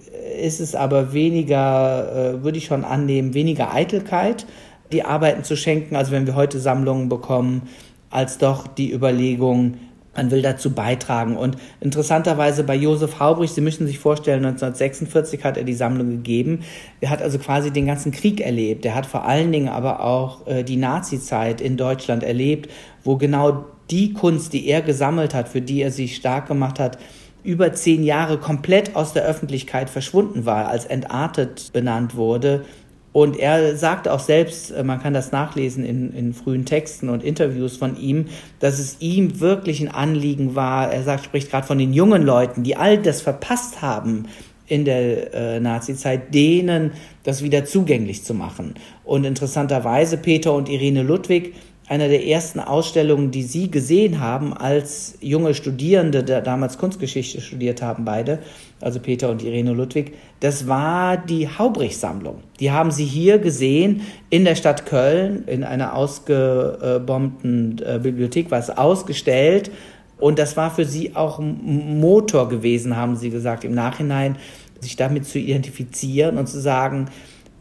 ist 0.42 0.61
es 0.61 0.75
aber 0.75 1.12
weniger, 1.12 2.35
äh, 2.35 2.44
würde 2.44 2.59
ich 2.59 2.66
schon 2.66 2.85
annehmen, 2.85 3.35
weniger 3.35 3.73
Eitelkeit, 3.73 4.47
die 4.92 5.04
Arbeiten 5.04 5.44
zu 5.44 5.56
schenken, 5.56 5.97
also 5.97 6.12
wenn 6.12 6.26
wir 6.26 6.35
heute 6.35 6.59
Sammlungen 6.59 7.09
bekommen, 7.09 7.62
als 8.11 8.38
doch 8.38 8.66
die 8.66 8.92
Überlegung, 8.92 9.75
man 10.14 10.30
will 10.30 10.42
dazu 10.42 10.71
beitragen. 10.71 11.37
Und 11.37 11.56
interessanterweise 11.80 12.62
bei 12.62 12.76
Josef 12.76 13.18
Haubrich, 13.18 13.50
Sie 13.50 13.61
müssen 13.61 13.87
sich 13.87 13.99
vorstellen, 13.99 14.44
1946 14.44 15.42
hat 15.44 15.56
er 15.56 15.64
die 15.64 15.75
Sammlung 15.75 16.11
gegeben. 16.11 16.61
Er 17.00 17.11
hat 17.11 17.23
also 17.23 17.38
quasi 17.38 17.73
den 17.73 17.87
ganzen 17.87 18.12
Krieg 18.12 18.40
erlebt. 18.40 18.85
Er 18.85 18.94
hat 18.94 19.06
vor 19.06 19.25
allen 19.25 19.50
Dingen 19.50 19.68
aber 19.68 20.04
auch 20.04 20.47
äh, 20.47 20.62
die 20.62 20.76
Nazi-Zeit 20.76 21.61
in 21.61 21.76
Deutschland 21.76 22.23
erlebt, 22.23 22.71
wo 23.02 23.16
genau 23.16 23.64
die 23.91 24.12
Kunst, 24.12 24.53
die 24.53 24.67
er 24.67 24.83
gesammelt 24.83 25.35
hat, 25.35 25.49
für 25.49 25.61
die 25.61 25.83
er 25.83 25.91
sich 25.91 26.17
stark 26.17 26.49
gemacht 26.49 26.79
hat, 26.79 26.99
über 27.43 27.73
zehn 27.75 28.03
Jahre 28.03 28.38
komplett 28.38 28.97
aus 28.97 29.12
der 29.12 29.25
Öffentlichkeit 29.25 29.91
verschwunden 29.91 30.47
war, 30.47 30.69
als 30.69 30.87
entartet 30.87 31.71
benannt 31.73 32.17
wurde. 32.17 32.64
Und 33.12 33.38
er 33.38 33.76
sagte 33.76 34.12
auch 34.12 34.19
selbst, 34.19 34.73
äh, 34.73 34.83
man 34.83 35.00
kann 35.00 35.14
das 35.14 35.31
nachlesen 35.31 35.85
in, 35.85 36.12
in 36.12 36.35
frühen 36.35 36.64
Texten 36.64 37.09
und 37.09 37.23
Interviews 37.23 37.76
von 37.76 37.97
ihm, 37.97 38.26
dass 38.59 38.81
es 38.81 38.97
ihm 38.99 39.38
wirklich 39.41 39.81
ein 39.81 39.88
Anliegen 39.88 40.57
war, 40.57 40.93
er 40.93 41.05
sagt, 41.05 41.26
spricht 41.26 41.50
gerade 41.50 41.67
von 41.67 41.79
den 41.79 41.93
jungen 41.93 42.23
Leuten, 42.23 42.64
die 42.64 42.76
all 42.76 42.99
das 42.99 43.21
verpasst 43.21 43.83
haben 43.83 44.26
in 44.67 44.85
der 44.85 45.35
äh, 45.35 45.61
Nazi-Zeit, 45.61 46.35
denen 46.35 46.93
das 47.23 47.43
wieder 47.43 47.64
zugänglich 47.64 48.25
zu 48.25 48.35
machen. 48.35 48.75
Und 49.05 49.25
interessanterweise 49.25 50.17
Peter 50.17 50.53
und 50.55 50.69
Irene 50.69 51.03
Ludwig 51.03 51.55
einer 51.87 52.09
der 52.09 52.26
ersten 52.26 52.61
Ausstellungen, 52.61 53.31
die 53.31 53.43
Sie 53.43 53.71
gesehen 53.71 54.21
haben 54.21 54.55
als 54.55 55.19
junge 55.21 55.55
Studierende, 55.55 56.25
der 56.25 56.41
damals 56.41 56.79
Kunstgeschichte 56.79 57.43
studiert 57.43 57.83
haben, 57.83 58.07
beide, 58.07 58.38
also 58.81 59.00
Peter 59.00 59.29
und 59.31 59.43
Irene 59.43 59.73
Ludwig, 59.73 60.14
das 60.41 60.67
war 60.67 61.19
die 61.19 61.47
Haubrich-Sammlung. 61.47 62.38
Die 62.59 62.71
haben 62.71 62.91
Sie 62.91 63.05
hier 63.05 63.38
gesehen 63.38 64.03
in 64.31 64.45
der 64.45 64.55
Stadt 64.55 64.87
Köln, 64.87 65.45
in 65.47 65.62
einer 65.62 65.95
ausgebombten 65.95 67.83
äh, 67.85 67.99
Bibliothek, 68.03 68.50
war 68.50 68.59
es 68.59 68.71
ausgestellt. 68.71 69.71
Und 70.19 70.38
das 70.38 70.57
war 70.57 70.71
für 70.71 70.87
Sie 70.87 71.14
auch 71.14 71.38
Motor 71.38 72.49
gewesen, 72.49 72.97
haben 72.97 73.17
Sie 73.17 73.29
gesagt, 73.29 73.64
im 73.64 73.75
Nachhinein, 73.75 74.37
sich 74.81 74.97
damit 74.97 75.26
zu 75.26 75.38
identifizieren 75.38 76.38
und 76.38 76.47
zu 76.47 76.61
sagen, 76.61 77.07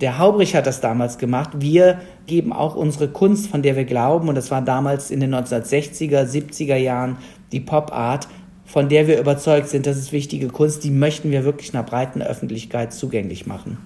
der 0.03 0.17
Haubrich 0.17 0.53
hat 0.53 0.67
das 0.67 0.81
damals 0.81 1.17
gemacht. 1.17 1.51
Wir 1.59 2.01
geben 2.27 2.51
auch 2.51 2.75
unsere 2.75 3.07
Kunst, 3.07 3.47
von 3.47 3.61
der 3.61 3.77
wir 3.77 3.85
glauben, 3.85 4.27
und 4.27 4.35
das 4.35 4.51
war 4.51 4.61
damals 4.61 5.11
in 5.11 5.21
den 5.21 5.33
1960er, 5.33 6.29
70er 6.29 6.75
Jahren 6.75 7.15
die 7.53 7.61
Pop 7.61 7.93
Art, 7.93 8.27
von 8.65 8.89
der 8.89 9.07
wir 9.07 9.17
überzeugt 9.17 9.69
sind, 9.69 9.85
das 9.85 9.97
ist 9.97 10.11
wichtige 10.11 10.49
Kunst, 10.49 10.83
die 10.83 10.91
möchten 10.91 11.31
wir 11.31 11.45
wirklich 11.45 11.73
einer 11.73 11.83
breiten 11.83 12.21
Öffentlichkeit 12.21 12.93
zugänglich 12.93 13.47
machen. 13.47 13.77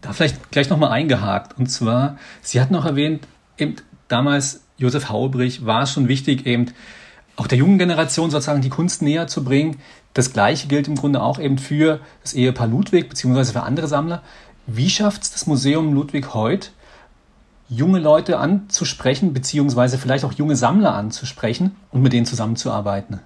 Da 0.00 0.12
vielleicht 0.12 0.50
gleich 0.50 0.68
nochmal 0.68 0.90
eingehakt. 0.90 1.56
Und 1.56 1.68
zwar, 1.68 2.16
Sie 2.40 2.60
hatten 2.60 2.74
auch 2.74 2.84
erwähnt, 2.84 3.28
eben 3.58 3.76
damals 4.08 4.64
Josef 4.76 5.08
Haubrich 5.08 5.64
war 5.64 5.82
es 5.82 5.92
schon 5.92 6.08
wichtig, 6.08 6.46
eben 6.46 6.66
auch 7.36 7.46
der 7.46 7.58
jungen 7.58 7.78
Generation 7.78 8.30
sozusagen 8.30 8.60
die 8.60 8.70
Kunst 8.70 9.02
näher 9.02 9.28
zu 9.28 9.44
bringen. 9.44 9.76
Das 10.14 10.32
Gleiche 10.32 10.66
gilt 10.66 10.88
im 10.88 10.96
Grunde 10.96 11.22
auch 11.22 11.38
eben 11.38 11.58
für 11.58 12.00
das 12.22 12.34
Ehepaar 12.34 12.66
Ludwig 12.66 13.08
beziehungsweise 13.08 13.52
für 13.52 13.62
andere 13.62 13.86
Sammler. 13.86 14.22
Wie 14.66 14.90
schafft 14.90 15.22
es 15.22 15.32
das 15.32 15.46
Museum 15.46 15.92
Ludwig 15.92 16.34
heute, 16.34 16.68
junge 17.68 17.98
Leute 17.98 18.38
anzusprechen, 18.38 19.32
beziehungsweise 19.32 19.98
vielleicht 19.98 20.24
auch 20.24 20.32
junge 20.32 20.56
Sammler 20.56 20.94
anzusprechen 20.94 21.74
und 21.90 22.02
mit 22.02 22.12
denen 22.12 22.26
zusammenzuarbeiten? 22.26 23.20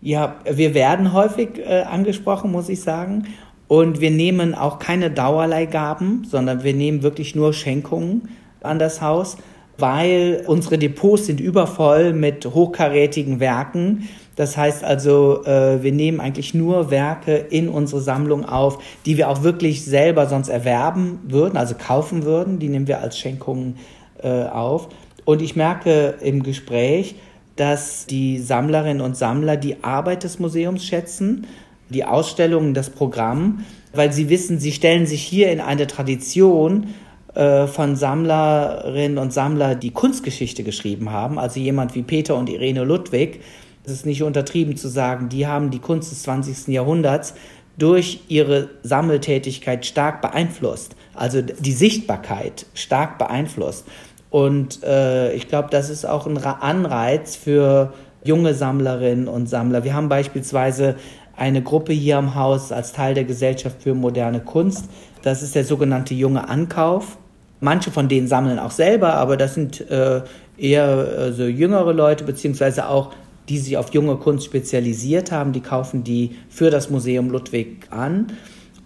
Ja, 0.00 0.36
wir 0.44 0.74
werden 0.74 1.12
häufig 1.12 1.58
äh, 1.58 1.82
angesprochen, 1.82 2.50
muss 2.52 2.68
ich 2.68 2.80
sagen. 2.82 3.26
Und 3.68 4.00
wir 4.00 4.10
nehmen 4.10 4.54
auch 4.54 4.78
keine 4.78 5.10
Dauerleihgaben, 5.10 6.24
sondern 6.24 6.64
wir 6.64 6.74
nehmen 6.74 7.02
wirklich 7.02 7.34
nur 7.34 7.52
Schenkungen 7.52 8.28
an 8.62 8.78
das 8.78 9.00
Haus, 9.00 9.36
weil 9.80 10.44
unsere 10.46 10.78
Depots 10.78 11.26
sind 11.26 11.40
übervoll 11.40 12.12
mit 12.12 12.46
hochkarätigen 12.46 13.40
Werken. 13.40 14.08
Das 14.36 14.56
heißt 14.56 14.84
also, 14.84 15.44
äh, 15.44 15.82
wir 15.82 15.92
nehmen 15.92 16.20
eigentlich 16.20 16.54
nur 16.54 16.90
Werke 16.90 17.36
in 17.36 17.68
unsere 17.68 18.00
Sammlung 18.00 18.44
auf, 18.44 18.78
die 19.04 19.16
wir 19.16 19.28
auch 19.28 19.42
wirklich 19.42 19.84
selber 19.84 20.26
sonst 20.26 20.48
erwerben 20.48 21.18
würden, 21.24 21.56
also 21.56 21.74
kaufen 21.74 22.24
würden. 22.24 22.58
Die 22.58 22.68
nehmen 22.68 22.88
wir 22.88 23.00
als 23.00 23.18
Schenkungen 23.18 23.76
äh, 24.22 24.44
auf. 24.44 24.88
Und 25.24 25.42
ich 25.42 25.56
merke 25.56 26.14
im 26.22 26.42
Gespräch, 26.42 27.16
dass 27.56 28.06
die 28.06 28.38
Sammlerinnen 28.38 29.02
und 29.02 29.16
Sammler 29.16 29.56
die 29.56 29.84
Arbeit 29.84 30.24
des 30.24 30.38
Museums 30.38 30.84
schätzen, 30.84 31.46
die 31.90 32.04
Ausstellungen, 32.04 32.72
das 32.72 32.88
Programm, 32.88 33.64
weil 33.92 34.12
sie 34.12 34.30
wissen, 34.30 34.58
sie 34.58 34.72
stellen 34.72 35.06
sich 35.06 35.22
hier 35.22 35.50
in 35.50 35.60
eine 35.60 35.86
Tradition 35.86 36.94
äh, 37.34 37.66
von 37.66 37.96
Sammlerinnen 37.96 39.18
und 39.18 39.32
Sammlern, 39.32 39.78
die 39.78 39.92
Kunstgeschichte 39.92 40.64
geschrieben 40.64 41.10
haben, 41.10 41.38
also 41.38 41.60
jemand 41.60 41.94
wie 41.94 42.02
Peter 42.02 42.36
und 42.36 42.48
Irene 42.48 42.84
Ludwig. 42.84 43.40
Es 43.84 43.92
ist 43.92 44.06
nicht 44.06 44.22
untertrieben 44.22 44.76
zu 44.76 44.88
sagen, 44.88 45.28
die 45.28 45.46
haben 45.46 45.70
die 45.70 45.78
Kunst 45.78 46.10
des 46.10 46.22
20. 46.24 46.68
Jahrhunderts 46.68 47.34
durch 47.78 48.20
ihre 48.28 48.68
Sammeltätigkeit 48.82 49.86
stark 49.86 50.20
beeinflusst, 50.20 50.96
also 51.14 51.40
die 51.40 51.72
Sichtbarkeit 51.72 52.66
stark 52.74 53.18
beeinflusst. 53.18 53.86
Und 54.28 54.82
äh, 54.82 55.32
ich 55.32 55.48
glaube, 55.48 55.68
das 55.70 55.88
ist 55.88 56.04
auch 56.04 56.26
ein 56.26 56.36
Anreiz 56.36 57.36
für 57.36 57.92
junge 58.24 58.54
Sammlerinnen 58.54 59.28
und 59.28 59.48
Sammler. 59.48 59.82
Wir 59.84 59.94
haben 59.94 60.08
beispielsweise 60.08 60.96
eine 61.36 61.62
Gruppe 61.62 61.92
hier 61.92 62.18
im 62.18 62.34
Haus 62.34 62.70
als 62.70 62.92
Teil 62.92 63.14
der 63.14 63.24
Gesellschaft 63.24 63.82
für 63.82 63.94
moderne 63.94 64.40
Kunst. 64.40 64.86
Das 65.22 65.42
ist 65.42 65.54
der 65.54 65.64
sogenannte 65.64 66.14
junge 66.14 66.48
Ankauf. 66.48 67.18
Manche 67.60 67.90
von 67.90 68.08
denen 68.08 68.26
sammeln 68.26 68.58
auch 68.58 68.70
selber, 68.70 69.14
aber 69.14 69.36
das 69.36 69.54
sind 69.54 69.80
äh, 69.90 70.22
eher 70.56 71.18
äh, 71.18 71.32
so 71.32 71.44
jüngere 71.44 71.92
Leute, 71.92 72.24
beziehungsweise 72.24 72.88
auch 72.88 73.12
die 73.48 73.58
sich 73.58 73.76
auf 73.76 73.92
junge 73.92 74.16
Kunst 74.16 74.46
spezialisiert 74.46 75.32
haben, 75.32 75.52
die 75.52 75.60
kaufen 75.60 76.04
die 76.04 76.36
für 76.48 76.70
das 76.70 76.88
Museum 76.88 77.30
Ludwig 77.30 77.88
an. 77.90 78.28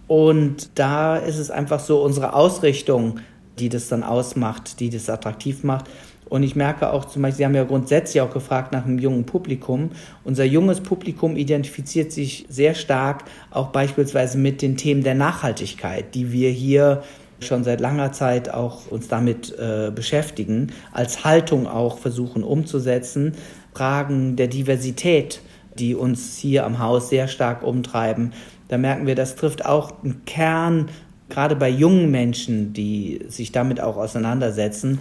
Und 0.07 0.69
da 0.75 1.17
ist 1.17 1.37
es 1.37 1.51
einfach 1.51 1.79
so 1.79 2.01
unsere 2.01 2.33
Ausrichtung, 2.33 3.19
die 3.59 3.69
das 3.69 3.87
dann 3.87 4.03
ausmacht, 4.03 4.79
die 4.79 4.89
das 4.89 5.09
attraktiv 5.09 5.63
macht. 5.63 5.85
Und 6.27 6.41
ich 6.41 6.55
merke 6.55 6.91
auch 6.91 7.05
zum 7.05 7.21
Beispiel, 7.21 7.37
Sie 7.37 7.45
haben 7.45 7.55
ja 7.55 7.63
grundsätzlich 7.63 8.21
auch 8.21 8.31
gefragt 8.31 8.71
nach 8.71 8.85
einem 8.85 8.97
jungen 8.97 9.25
Publikum. 9.25 9.91
Unser 10.23 10.43
junges 10.43 10.81
Publikum 10.81 11.37
identifiziert 11.37 12.11
sich 12.11 12.47
sehr 12.49 12.73
stark 12.73 13.25
auch 13.51 13.67
beispielsweise 13.67 14.39
mit 14.39 14.63
den 14.63 14.75
Themen 14.75 15.03
der 15.03 15.13
Nachhaltigkeit, 15.13 16.15
die 16.15 16.31
wir 16.31 16.49
hier 16.49 17.03
schon 17.39 17.63
seit 17.63 17.81
langer 17.81 18.11
Zeit 18.11 18.53
auch 18.53 18.87
uns 18.87 19.07
damit 19.07 19.57
äh, 19.57 19.91
beschäftigen, 19.93 20.71
als 20.93 21.23
Haltung 21.23 21.67
auch 21.67 21.97
versuchen 21.99 22.43
umzusetzen. 22.43 23.33
Fragen 23.73 24.35
der 24.35 24.47
Diversität, 24.47 25.41
die 25.77 25.95
uns 25.95 26.37
hier 26.37 26.65
am 26.65 26.79
Haus 26.79 27.09
sehr 27.09 27.27
stark 27.27 27.63
umtreiben. 27.63 28.33
Da 28.67 28.77
merken 28.77 29.05
wir, 29.05 29.15
das 29.15 29.35
trifft 29.35 29.65
auch 29.65 30.03
einen 30.03 30.23
Kern 30.25 30.89
gerade 31.29 31.55
bei 31.55 31.69
jungen 31.69 32.11
Menschen, 32.11 32.73
die 32.73 33.21
sich 33.27 33.51
damit 33.51 33.81
auch 33.81 33.97
auseinandersetzen. 33.97 34.99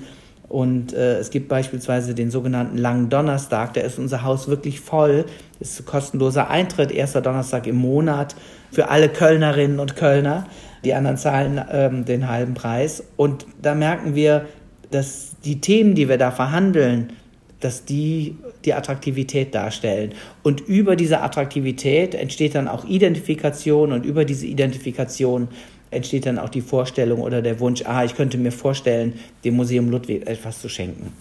Und 0.49 0.93
äh, 0.93 1.19
es 1.19 1.31
gibt 1.31 1.49
beispielsweise 1.49 2.15
den 2.15 2.31
sogenannten 2.31 2.77
Langen 2.77 3.09
Donnerstag, 3.09 3.75
da 3.75 3.81
ist 3.81 3.99
unser 3.99 4.23
Haus 4.23 4.47
wirklich 4.47 4.81
voll. 4.81 5.25
Das 5.59 5.81
ist 5.81 5.87
kostenloser 5.87 6.51
Eintritt, 6.51 6.93
erster 6.93 7.23
Donnerstag 7.23 7.67
im 7.67 7.77
Monat 7.77 8.37
für 8.71 8.89
alle 8.89 9.09
Kölnerinnen 9.09 9.81
und 9.81 9.97
Kölner. 9.97 10.47
Die 10.85 10.95
anderen 10.95 11.17
zahlen 11.17 11.61
ähm, 11.71 12.05
den 12.05 12.29
halben 12.29 12.55
Preis. 12.55 13.05
Und 13.17 13.47
da 13.61 13.75
merken 13.75 14.15
wir, 14.15 14.47
dass 14.91 15.37
die 15.45 15.61
Themen, 15.61 15.95
die 15.95 16.09
wir 16.09 16.19
da 16.19 16.31
verhandeln, 16.31 17.13
dass 17.61 17.85
die 17.85 18.37
die 18.65 18.75
Attraktivität 18.75 19.55
darstellen. 19.55 20.13
Und 20.43 20.61
über 20.61 20.97
diese 20.97 21.21
Attraktivität 21.21 22.15
entsteht 22.15 22.55
dann 22.55 22.69
auch 22.69 22.85
Identifikation 22.85 23.93
und 23.93 24.05
über 24.05 24.25
diese 24.25 24.47
Identifikation 24.47 25.49
entsteht 25.91 26.27
dann 26.27 26.39
auch 26.39 26.49
die 26.49 26.61
Vorstellung 26.61 27.23
oder 27.23 27.41
der 27.41 27.61
Wunsch, 27.61 27.83
ah, 27.87 28.05
ich 28.05 28.15
könnte 28.15 28.37
mir 28.37 28.53
vorstellen, 28.53 29.15
dem 29.45 29.57
Museum 29.57 29.89
Ludwig 29.91 30.27
etwas 30.27 30.61
zu 30.61 30.69
schenken. 30.69 31.13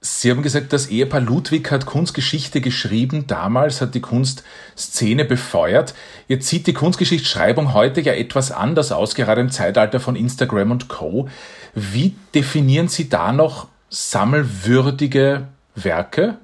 Sie 0.00 0.30
haben 0.30 0.42
gesagt, 0.42 0.72
das 0.72 0.86
Ehepaar 0.86 1.20
Ludwig 1.20 1.72
hat 1.72 1.84
Kunstgeschichte 1.84 2.60
geschrieben, 2.60 3.26
damals 3.26 3.80
hat 3.80 3.96
die 3.96 4.00
Kunstszene 4.00 5.24
befeuert. 5.24 5.92
Jetzt 6.28 6.46
sieht 6.46 6.68
die 6.68 6.72
Kunstgeschichtsschreibung 6.72 7.74
heute 7.74 8.00
ja 8.00 8.12
etwas 8.12 8.52
anders 8.52 8.92
aus, 8.92 9.16
gerade 9.16 9.40
im 9.40 9.50
Zeitalter 9.50 9.98
von 9.98 10.14
Instagram 10.14 10.70
und 10.70 10.86
Co. 10.86 11.28
Wie 11.74 12.14
definieren 12.32 12.86
Sie 12.86 13.08
da 13.08 13.32
noch 13.32 13.66
sammelwürdige 13.90 15.48
Werke? 15.74 16.38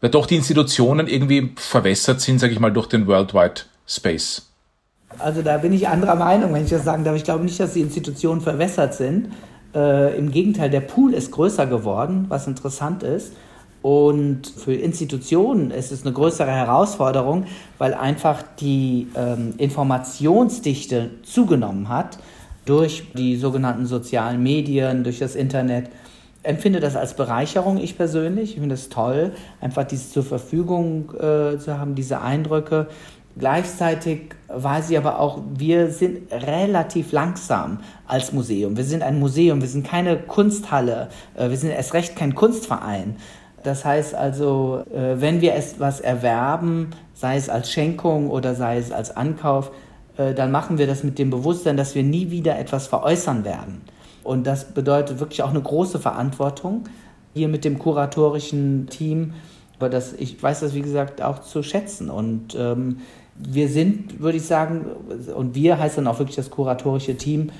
Weil 0.00 0.10
doch 0.10 0.26
die 0.26 0.36
Institutionen 0.36 1.06
irgendwie 1.06 1.52
verwässert 1.56 2.20
sind, 2.20 2.40
sage 2.40 2.52
ich 2.52 2.58
mal, 2.58 2.72
durch 2.72 2.88
den 2.88 3.06
Worldwide 3.06 3.62
Space. 3.86 4.50
Also 5.18 5.42
da 5.42 5.58
bin 5.58 5.72
ich 5.72 5.86
anderer 5.86 6.16
Meinung, 6.16 6.54
wenn 6.54 6.64
ich 6.64 6.70
das 6.70 6.84
sagen 6.84 7.04
darf. 7.04 7.14
Ich 7.14 7.24
glaube 7.24 7.44
nicht, 7.44 7.60
dass 7.60 7.74
die 7.74 7.82
Institutionen 7.82 8.40
verwässert 8.40 8.94
sind. 8.94 9.32
Äh, 9.74 10.16
Im 10.18 10.30
Gegenteil, 10.30 10.70
der 10.70 10.80
Pool 10.80 11.14
ist 11.14 11.30
größer 11.30 11.66
geworden, 11.66 12.26
was 12.28 12.46
interessant 12.46 13.02
ist. 13.02 13.32
Und 13.82 14.46
für 14.46 14.74
Institutionen 14.74 15.70
ist 15.70 15.90
es 15.90 16.04
eine 16.04 16.12
größere 16.12 16.50
Herausforderung, 16.50 17.46
weil 17.78 17.94
einfach 17.94 18.42
die 18.60 19.08
ähm, 19.16 19.54
Informationsdichte 19.56 21.10
zugenommen 21.22 21.88
hat 21.88 22.18
durch 22.66 23.04
die 23.14 23.36
sogenannten 23.36 23.86
sozialen 23.86 24.42
Medien, 24.42 25.02
durch 25.02 25.18
das 25.18 25.34
Internet. 25.34 25.88
Empfinde 26.42 26.80
das 26.80 26.96
als 26.96 27.14
Bereicherung, 27.14 27.78
ich 27.78 27.96
persönlich. 27.96 28.54
Ich 28.54 28.60
finde 28.60 28.74
es 28.74 28.90
toll, 28.90 29.32
einfach 29.60 29.84
dies 29.84 30.10
zur 30.10 30.24
Verfügung 30.24 31.12
äh, 31.14 31.58
zu 31.58 31.78
haben, 31.78 31.94
diese 31.94 32.20
Eindrücke. 32.20 32.86
Gleichzeitig 33.38 34.34
weiß 34.48 34.90
ich 34.90 34.98
aber 34.98 35.20
auch, 35.20 35.40
wir 35.54 35.90
sind 35.90 36.32
relativ 36.32 37.12
langsam 37.12 37.78
als 38.06 38.32
Museum. 38.32 38.76
Wir 38.76 38.84
sind 38.84 39.02
ein 39.02 39.20
Museum, 39.20 39.60
wir 39.60 39.68
sind 39.68 39.86
keine 39.86 40.16
Kunsthalle, 40.16 41.08
äh, 41.36 41.48
wir 41.48 41.56
sind 41.56 41.70
erst 41.70 41.94
recht 41.94 42.16
kein 42.16 42.34
Kunstverein. 42.34 43.16
Das 43.62 43.84
heißt 43.84 44.14
also, 44.14 44.82
äh, 44.92 45.20
wenn 45.20 45.40
wir 45.40 45.54
etwas 45.54 46.00
erwerben, 46.00 46.90
sei 47.14 47.36
es 47.36 47.48
als 47.48 47.70
Schenkung 47.70 48.30
oder 48.30 48.54
sei 48.54 48.78
es 48.78 48.90
als 48.90 49.16
Ankauf, 49.16 49.70
äh, 50.16 50.34
dann 50.34 50.50
machen 50.50 50.78
wir 50.78 50.86
das 50.86 51.04
mit 51.04 51.18
dem 51.18 51.30
Bewusstsein, 51.30 51.76
dass 51.76 51.94
wir 51.94 52.02
nie 52.02 52.30
wieder 52.30 52.58
etwas 52.58 52.86
veräußern 52.88 53.44
werden. 53.44 53.82
Und 54.24 54.46
das 54.46 54.72
bedeutet 54.72 55.20
wirklich 55.20 55.42
auch 55.42 55.50
eine 55.50 55.62
große 55.62 55.98
Verantwortung 55.98 56.84
hier 57.34 57.48
mit 57.48 57.64
dem 57.64 57.78
kuratorischen 57.78 58.86
Team. 58.88 59.34
Aber 59.78 59.88
das, 59.88 60.12
ich 60.12 60.42
weiß 60.42 60.60
das, 60.60 60.74
wie 60.74 60.82
gesagt, 60.82 61.22
auch 61.22 61.40
zu 61.40 61.62
schätzen. 61.62 62.10
Und 62.10 62.54
ähm, 62.58 62.98
wir 63.48 63.68
sind, 63.68 64.20
würde 64.20 64.38
ich 64.38 64.46
sagen, 64.46 64.86
und 65.34 65.54
wir 65.54 65.78
heißt 65.78 65.98
dann 65.98 66.06
auch 66.06 66.18
wirklich 66.18 66.36
das 66.36 66.50
kuratorische 66.50 67.16
Team, 67.16 67.50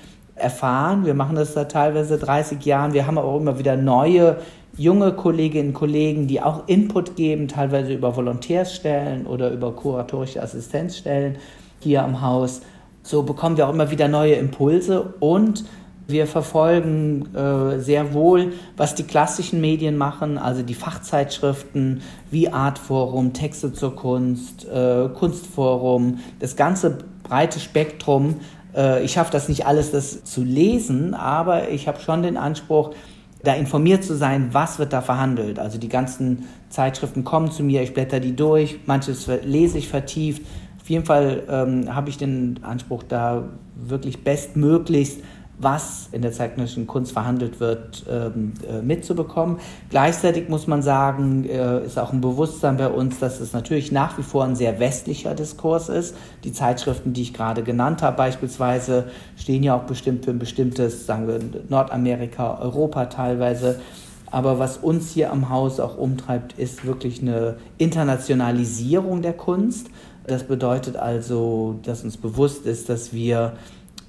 erfahren. 0.41 1.05
Wir 1.05 1.15
machen 1.15 1.37
das 1.37 1.55
seit 1.55 1.73
teilweise 1.73 2.19
30 2.19 2.65
Jahren. 2.65 2.93
Wir 2.93 3.07
haben 3.07 3.19
auch 3.19 3.39
immer 3.39 3.59
wieder 3.59 3.77
neue, 3.77 4.39
junge 4.77 5.13
Kolleginnen 5.13 5.69
und 5.69 5.75
Kollegen, 5.75 6.27
die 6.27 6.41
auch 6.41 6.67
Input 6.67 7.17
geben, 7.17 7.49
teilweise 7.49 7.93
über 7.93 8.17
Volontärsstellen 8.17 9.27
oder 9.27 9.51
über 9.51 9.73
kuratorische 9.73 10.43
Assistenzstellen 10.43 11.37
hier 11.81 12.03
am 12.03 12.21
Haus. 12.23 12.63
So 13.03 13.23
bekommen 13.23 13.57
wir 13.57 13.69
auch 13.69 13.73
immer 13.73 13.91
wieder 13.91 14.09
neue 14.09 14.35
Impulse 14.35 15.15
und 15.21 15.65
wir 16.11 16.27
verfolgen 16.27 17.35
äh, 17.35 17.79
sehr 17.79 18.13
wohl, 18.13 18.53
was 18.77 18.95
die 18.95 19.03
klassischen 19.03 19.61
Medien 19.61 19.97
machen, 19.97 20.39
also 20.39 20.63
die 20.63 20.75
Fachzeitschriften 20.75 22.03
wie 22.31 22.49
Artforum, 22.49 23.33
Texte 23.33 23.73
zur 23.73 23.97
Kunst, 23.97 24.67
äh, 24.69 25.09
Kunstforum, 25.09 26.19
das 26.39 26.57
ganze 26.57 26.99
breite 27.23 27.61
Spektrum. 27.61 28.37
Äh, 28.75 29.05
ich 29.05 29.13
schaffe 29.13 29.33
das 29.33 29.49
nicht 29.49 29.67
alles, 29.67 29.91
das 29.91 30.25
zu 30.25 30.43
lesen, 30.43 31.15
aber 31.15 31.71
ich 31.71 31.89
habe 31.89 32.01
schon 32.01 32.23
den 32.23 32.37
Anspruch, 32.37 32.95
da 33.43 33.55
informiert 33.55 34.05
zu 34.05 34.17
sein, 34.17 34.49
was 34.53 34.79
wird 34.79 34.93
da 34.93 35.01
verhandelt. 35.01 35.59
Also 35.59 35.79
die 35.79 35.89
ganzen 35.89 36.49
Zeitschriften 36.69 37.25
kommen 37.25 37.51
zu 37.51 37.63
mir, 37.63 37.83
ich 37.83 37.95
blätter 37.95 38.21
die 38.21 38.37
durch, 38.37 38.81
manches 38.87 39.29
lese 39.45 39.79
ich 39.79 39.89
vertieft. 39.89 40.43
Auf 40.81 40.91
jeden 40.91 41.07
Fall 41.07 41.45
ähm, 41.49 41.95
habe 41.95 42.11
ich 42.11 42.19
den 42.19 42.61
Anspruch, 42.63 43.03
da 43.03 43.45
wirklich 43.77 44.25
bestmöglichst 44.25 45.21
was 45.63 46.09
in 46.13 46.23
der 46.23 46.33
zeitgenössischen 46.33 46.87
Kunst 46.87 47.13
verhandelt 47.13 47.61
wird, 47.61 48.05
ähm, 48.11 48.55
äh, 48.69 48.81
mitzubekommen. 48.81 49.59
Gleichzeitig 49.91 50.49
muss 50.49 50.67
man 50.67 50.83
sagen, 50.83 51.45
äh, 51.45 51.85
ist 51.85 51.99
auch 51.99 52.13
ein 52.13 52.21
Bewusstsein 52.21 52.79
bei 52.79 52.89
uns, 52.89 53.19
dass 53.19 53.41
es 53.41 53.53
natürlich 53.53 53.93
nach 53.93 54.17
wie 54.17 54.23
vor 54.23 54.45
ein 54.45 54.57
sehr 54.57 54.81
westlicher 54.81 55.35
Diskurs 55.35 55.89
ist. 55.89 56.17
Die 56.45 56.53
Zeitschriften, 56.53 57.13
die 57.13 57.23
ich 57.23 57.35
gerade 57.35 57.63
genannt 57.63 58.03
habe, 58.03 58.17
beispielsweise, 58.17 59.11
stehen 59.37 59.63
ja 59.63 59.77
auch 59.77 59.85
bestimmt 59.85 60.25
für 60.25 60.31
ein 60.31 60.39
bestimmtes, 60.39 61.07
sagen 61.07 61.29
wir, 61.29 61.39
Nordamerika, 61.69 62.59
Europa 62.61 63.07
teilweise. 63.07 63.81
Aber 64.31 64.59
was 64.59 64.77
uns 64.77 65.11
hier 65.11 65.33
am 65.33 65.51
Haus 65.51 65.81
auch 65.81 65.99
umtreibt, 65.99 66.59
ist 66.59 66.87
wirklich 66.87 67.21
eine 67.21 67.57
Internationalisierung 67.79 69.23
der 69.23 69.33
Kunst. 69.33 69.89
Das 70.27 70.45
bedeutet 70.45 70.97
also, 70.97 71.81
dass 71.83 72.05
uns 72.05 72.17
bewusst 72.17 72.65
ist, 72.65 72.89
dass 72.89 73.13
wir 73.13 73.55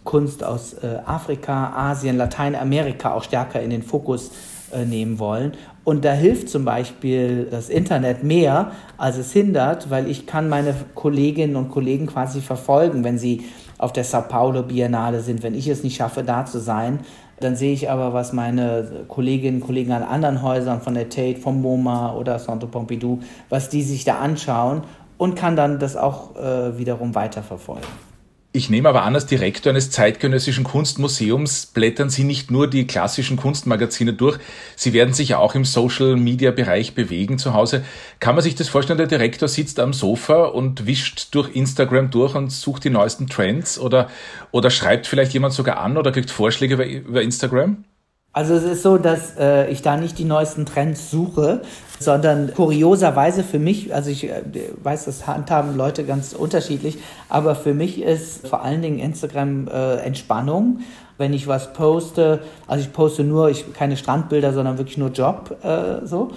Kunst 0.04 0.44
aus 0.44 0.74
äh, 0.74 0.98
Afrika, 1.06 1.74
Asien, 1.76 2.18
Lateinamerika 2.18 3.14
auch 3.14 3.24
stärker 3.24 3.62
in 3.62 3.70
den 3.70 3.84
Fokus 3.84 4.32
äh, 4.74 4.86
nehmen 4.86 5.20
wollen. 5.20 5.54
Und 5.84 6.06
da 6.06 6.14
hilft 6.14 6.50
zum 6.50 6.64
Beispiel 6.66 7.48
das 7.50 7.70
Internet 7.70 8.24
mehr, 8.24 8.72
als 8.98 9.18
es 9.18 9.32
hindert, 9.32 9.90
weil 9.90 10.08
ich 10.10 10.28
kann 10.28 10.48
meine 10.48 10.76
Kolleginnen 10.96 11.56
und 11.56 11.70
Kollegen 11.70 12.08
quasi 12.08 12.42
verfolgen, 12.42 13.04
wenn 13.04 13.18
sie 13.18 13.46
auf 13.78 13.92
der 13.92 14.04
Sao 14.04 14.22
Paulo 14.22 14.64
Biennale 14.64 15.22
sind. 15.22 15.42
Wenn 15.42 15.56
ich 15.56 15.68
es 15.68 15.84
nicht 15.84 15.96
schaffe, 15.96 16.24
da 16.24 16.46
zu 16.46 16.60
sein, 16.60 17.00
dann 17.40 17.56
sehe 17.56 17.74
ich 17.74 17.90
aber, 17.90 18.14
was 18.14 18.32
meine 18.32 19.06
Kolleginnen 19.08 19.62
und 19.62 19.68
Kollegen 19.68 19.92
an 19.92 20.04
anderen 20.04 20.44
Häusern 20.44 20.82
von 20.82 20.94
der 20.94 21.10
Tate, 21.10 21.40
vom 21.40 21.62
MoMA 21.62 22.14
oder 22.14 22.38
Centre 22.38 22.68
Pompidou, 22.68 23.20
was 23.50 23.70
die 23.70 23.82
sich 23.82 24.04
da 24.04 24.20
anschauen 24.20 24.84
und 25.18 25.36
kann 25.36 25.56
dann 25.56 25.80
das 25.80 25.98
auch 25.98 26.36
äh, 26.36 26.78
wiederum 26.78 27.16
weiterverfolgen. 27.16 28.11
Ich 28.54 28.70
nehme 28.70 28.90
aber 28.90 29.04
an, 29.04 29.16
als 29.16 29.28
Direktor 29.28 29.70
eines 29.70 29.92
zeitgenössischen 29.92 30.66
Kunstmuseums 30.66 31.68
blättern 31.68 32.10
Sie 32.10 32.26
nicht 32.26 32.52
nur 32.52 32.70
die 32.70 32.86
klassischen 32.86 33.38
Kunstmagazine 33.38 34.12
durch, 34.12 34.40
Sie 34.76 34.92
werden 34.92 35.14
sich 35.14 35.36
auch 35.36 35.56
im 35.56 35.64
Social-Media-Bereich 35.64 36.94
bewegen 36.94 37.38
zu 37.38 37.54
Hause. 37.54 37.86
Kann 38.20 38.36
man 38.36 38.44
sich 38.44 38.56
das 38.56 38.68
vorstellen, 38.68 38.98
der 38.98 39.08
Direktor 39.08 39.48
sitzt 39.48 39.80
am 39.80 39.94
Sofa 39.94 40.44
und 40.44 40.86
wischt 40.86 41.34
durch 41.34 41.56
Instagram 41.56 42.12
durch 42.12 42.36
und 42.36 42.52
sucht 42.52 42.84
die 42.84 42.90
neuesten 42.90 43.28
Trends 43.28 43.80
oder, 43.80 44.10
oder 44.52 44.70
schreibt 44.70 45.08
vielleicht 45.08 45.32
jemand 45.32 45.54
sogar 45.54 45.78
an 45.78 45.96
oder 45.96 46.12
kriegt 46.12 46.30
Vorschläge 46.30 46.74
über, 46.74 46.86
über 46.86 47.22
Instagram? 47.22 47.86
Also 48.34 48.54
es 48.54 48.64
ist 48.64 48.82
so, 48.82 48.98
dass 48.98 49.36
äh, 49.38 49.70
ich 49.70 49.82
da 49.82 49.98
nicht 49.98 50.18
die 50.18 50.24
neuesten 50.24 50.66
Trends 50.66 51.12
suche, 51.12 51.62
sondern 52.00 52.54
kurioserweise 52.54 53.44
für 53.44 53.60
mich, 53.60 53.94
also 53.94 54.10
ich 54.10 54.30
äh, 54.30 54.42
weiß, 54.82 55.06
das 55.06 55.28
handhaben 55.28 55.76
Leute 55.76 56.06
ganz 56.06 56.32
unterschiedlich, 56.32 56.98
aber 57.28 57.56
für 57.56 57.74
mich 57.74 58.02
ist 58.02 58.48
vor 58.48 58.64
allen 58.64 58.82
Dingen 58.82 59.00
Instagram 59.00 59.68
äh, 59.68 59.98
Entspannung. 59.98 60.80
Wenn 61.18 61.34
ich 61.34 61.48
was 61.48 61.74
poste, 61.74 62.40
also 62.68 62.84
ich 62.84 62.94
poste 62.94 63.26
nur, 63.26 63.50
ich 63.50 63.74
keine 63.74 63.98
Strandbilder, 63.98 64.54
sondern 64.54 64.78
wirklich 64.78 64.98
nur 64.98 65.10
Job 65.10 65.58
äh, 65.64 66.06
so. 66.08 66.32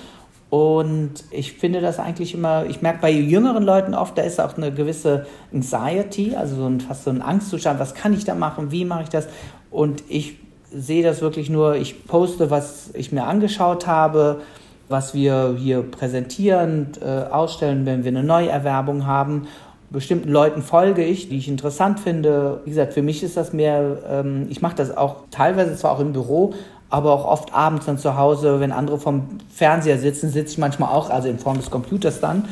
Und 0.50 1.24
ich 1.30 1.54
finde 1.54 1.80
das 1.80 1.98
eigentlich 1.98 2.34
immer, 2.34 2.66
ich 2.66 2.82
merke 2.82 2.98
bei 3.00 3.10
jüngeren 3.10 3.62
Leuten 3.62 3.94
oft, 3.94 4.18
da 4.18 4.22
ist 4.22 4.40
auch 4.40 4.56
eine 4.56 4.72
gewisse 4.72 5.26
Anxiety, 5.52 6.34
also 6.36 6.56
so 6.56 6.66
ein, 6.66 6.80
fast 6.80 7.04
so 7.04 7.10
ein 7.10 7.22
Angstzustand, 7.22 7.78
was 7.78 7.94
kann 7.94 8.12
ich 8.12 8.24
da 8.24 8.34
machen, 8.34 8.72
wie 8.72 8.84
mache 8.84 9.04
ich 9.04 9.08
das? 9.08 9.26
Und 9.70 10.04
ich 10.08 10.43
sehe 10.76 11.02
das 11.02 11.20
wirklich 11.20 11.50
nur, 11.50 11.76
ich 11.76 12.06
poste, 12.06 12.50
was 12.50 12.90
ich 12.94 13.12
mir 13.12 13.24
angeschaut 13.24 13.86
habe, 13.86 14.40
was 14.88 15.14
wir 15.14 15.56
hier 15.58 15.82
präsentieren, 15.82 16.88
äh, 17.00 17.30
ausstellen, 17.30 17.86
wenn 17.86 18.04
wir 18.04 18.10
eine 18.10 18.22
Neuerwerbung 18.22 19.06
haben. 19.06 19.46
Bestimmten 19.90 20.30
Leuten 20.30 20.62
folge 20.62 21.04
ich, 21.04 21.28
die 21.28 21.38
ich 21.38 21.48
interessant 21.48 22.00
finde. 22.00 22.60
Wie 22.64 22.70
gesagt, 22.70 22.94
für 22.94 23.02
mich 23.02 23.22
ist 23.22 23.36
das 23.36 23.52
mehr, 23.52 23.98
ähm, 24.08 24.46
ich 24.50 24.60
mache 24.60 24.76
das 24.76 24.96
auch 24.96 25.16
teilweise 25.30 25.76
zwar 25.76 25.92
auch 25.92 26.00
im 26.00 26.12
Büro, 26.12 26.52
aber 26.90 27.12
auch 27.12 27.24
oft 27.24 27.54
abends 27.54 27.86
dann 27.86 27.98
zu 27.98 28.16
Hause, 28.16 28.60
wenn 28.60 28.72
andere 28.72 28.98
vom 28.98 29.38
Fernseher 29.52 29.98
sitzen, 29.98 30.30
sitze 30.30 30.52
ich 30.52 30.58
manchmal 30.58 30.90
auch, 30.90 31.10
also 31.10 31.28
in 31.28 31.38
Form 31.38 31.56
des 31.56 31.70
Computers 31.70 32.20
dann. 32.20 32.44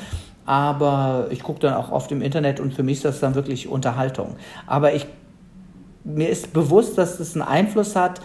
Aber 0.46 1.26
ich 1.30 1.42
gucke 1.42 1.60
dann 1.60 1.74
auch 1.74 1.92
oft 1.92 2.10
im 2.10 2.22
Internet 2.22 2.58
und 2.58 2.74
für 2.74 2.82
mich 2.82 2.98
ist 2.98 3.04
das 3.04 3.20
dann 3.20 3.34
wirklich 3.34 3.68
Unterhaltung. 3.68 4.34
Aber 4.66 4.94
ich 4.94 5.06
mir 6.04 6.28
ist 6.28 6.52
bewusst, 6.52 6.98
dass 6.98 7.18
das 7.18 7.34
einen 7.34 7.42
Einfluss 7.42 7.96
hat, 7.96 8.20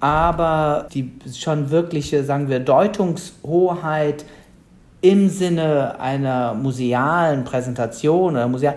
aber 0.00 0.88
die 0.92 1.12
schon 1.34 1.70
wirkliche, 1.70 2.24
sagen 2.24 2.48
wir, 2.48 2.60
Deutungshoheit 2.60 4.24
im 5.00 5.28
Sinne 5.28 6.00
einer 6.00 6.54
musealen 6.54 7.44
Präsentation 7.44 8.34
oder 8.34 8.48
museal, 8.48 8.76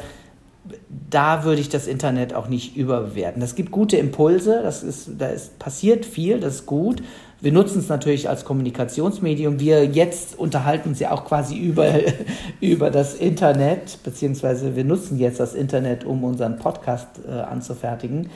da 1.10 1.44
würde 1.44 1.62
ich 1.62 1.70
das 1.70 1.88
Internet 1.88 2.34
auch 2.34 2.48
nicht 2.48 2.76
überbewerten. 2.76 3.40
Das 3.40 3.56
gibt 3.56 3.72
gute 3.72 3.98
Impulse, 3.98 4.62
das 4.64 4.84
ist, 4.84 5.10
da 5.18 5.28
ist 5.28 5.60
passiert 5.60 6.06
viel, 6.06 6.40
das 6.40 6.56
ist 6.56 6.66
gut. 6.66 7.04
Wir 7.42 7.52
nutzen 7.52 7.80
es 7.80 7.90
natürlich 7.90 8.28
als 8.28 8.46
Kommunikationsmedium. 8.46 9.60
Wir 9.60 9.86
jetzt 9.86 10.40
unterhalten 10.40 10.90
uns 10.90 11.00
ja 11.00 11.12
auch 11.12 11.26
quasi 11.26 11.58
über, 11.58 11.94
über 12.62 12.90
das 12.90 13.14
Internet, 13.14 14.00
beziehungsweise 14.04 14.76
wir 14.76 14.84
nutzen 14.84 15.20
jetzt 15.20 15.40
das 15.40 15.54
Internet, 15.54 16.06
um 16.06 16.24
unseren 16.24 16.58
Podcast 16.58 17.08
äh, 17.28 17.32
anzufertigen. 17.32 18.30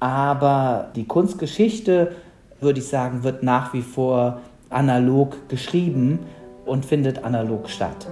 Aber 0.00 0.88
die 0.96 1.04
Kunstgeschichte, 1.04 2.12
würde 2.60 2.80
ich 2.80 2.88
sagen, 2.88 3.22
wird 3.22 3.42
nach 3.42 3.74
wie 3.74 3.82
vor 3.82 4.40
analog 4.70 5.48
geschrieben 5.48 6.20
und 6.66 6.84
findet 6.84 7.24
analog 7.24 7.68
statt. 7.68 8.08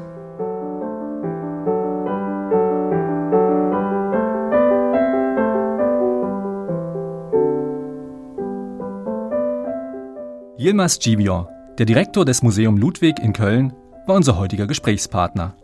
Yilmaz 10.67 10.99
Gibior, 10.99 11.49
der 11.79 11.87
Direktor 11.87 12.25
des 12.25 12.43
Museum 12.43 12.77
Ludwig 12.77 13.21
in 13.21 13.33
Köln, 13.33 13.73
war 14.05 14.17
unser 14.17 14.37
heutiger 14.37 14.67
Gesprächspartner. 14.67 15.55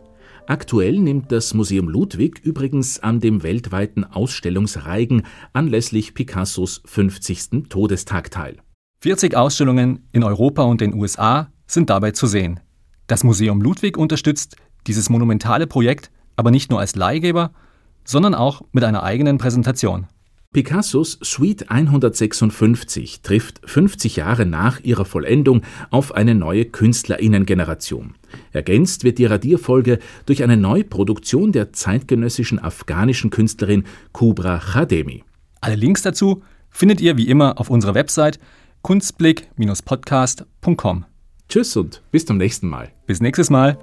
Aktuell 0.47 0.97
nimmt 0.97 1.29
das 1.29 1.53
Museum 1.53 1.89
Ludwig 1.89 2.39
übrigens 2.39 3.03
an 3.03 3.19
dem 3.19 3.43
weltweiten 3.43 4.05
Ausstellungsreigen 4.05 5.23
anlässlich 5.51 6.13
Picassos 6.13 6.81
50. 6.85 7.67
Todestag 7.67 8.31
teil. 8.31 8.59
40 9.01 9.35
Ausstellungen 9.35 10.07
in 10.13 10.23
Europa 10.23 10.63
und 10.63 10.79
den 10.79 10.93
USA 10.93 11.51
sind 11.67 11.89
dabei 11.89 12.11
zu 12.11 12.25
sehen. 12.25 12.61
Das 13.07 13.25
Museum 13.25 13.61
Ludwig 13.61 13.97
unterstützt 13.97 14.55
dieses 14.87 15.09
monumentale 15.09 15.67
Projekt 15.67 16.11
aber 16.37 16.49
nicht 16.49 16.71
nur 16.71 16.79
als 16.79 16.95
Leihgeber, 16.95 17.51
sondern 18.05 18.35
auch 18.35 18.61
mit 18.71 18.85
einer 18.85 19.03
eigenen 19.03 19.37
Präsentation. 19.37 20.07
Picassos 20.53 21.19
Suite 21.23 21.71
156 21.71 23.21
trifft 23.21 23.61
50 23.65 24.17
Jahre 24.17 24.45
nach 24.45 24.79
ihrer 24.81 25.05
Vollendung 25.05 25.63
auf 25.89 26.13
eine 26.13 26.35
neue 26.35 26.65
Künstlerinnengeneration. 26.65 28.13
Ergänzt 28.51 29.03
wird 29.03 29.17
die 29.17 29.25
Radierfolge 29.25 29.97
durch 30.27 30.43
eine 30.43 30.55
Neuproduktion 30.55 31.51
der 31.51 31.73
zeitgenössischen 31.73 32.59
afghanischen 32.59 33.31
Künstlerin 33.31 33.85
Kubra 34.11 34.59
Khademi. 34.59 35.23
Alle 35.59 35.75
Links 35.75 36.03
dazu 36.03 36.43
findet 36.69 37.01
ihr 37.01 37.17
wie 37.17 37.27
immer 37.27 37.59
auf 37.59 37.71
unserer 37.71 37.95
Website 37.95 38.39
kunstblick-podcast.com. 38.83 41.05
Tschüss 41.49 41.75
und 41.75 42.03
bis 42.11 42.25
zum 42.25 42.37
nächsten 42.37 42.67
Mal. 42.67 42.91
Bis 43.07 43.21
nächstes 43.21 43.49
Mal. 43.49 43.79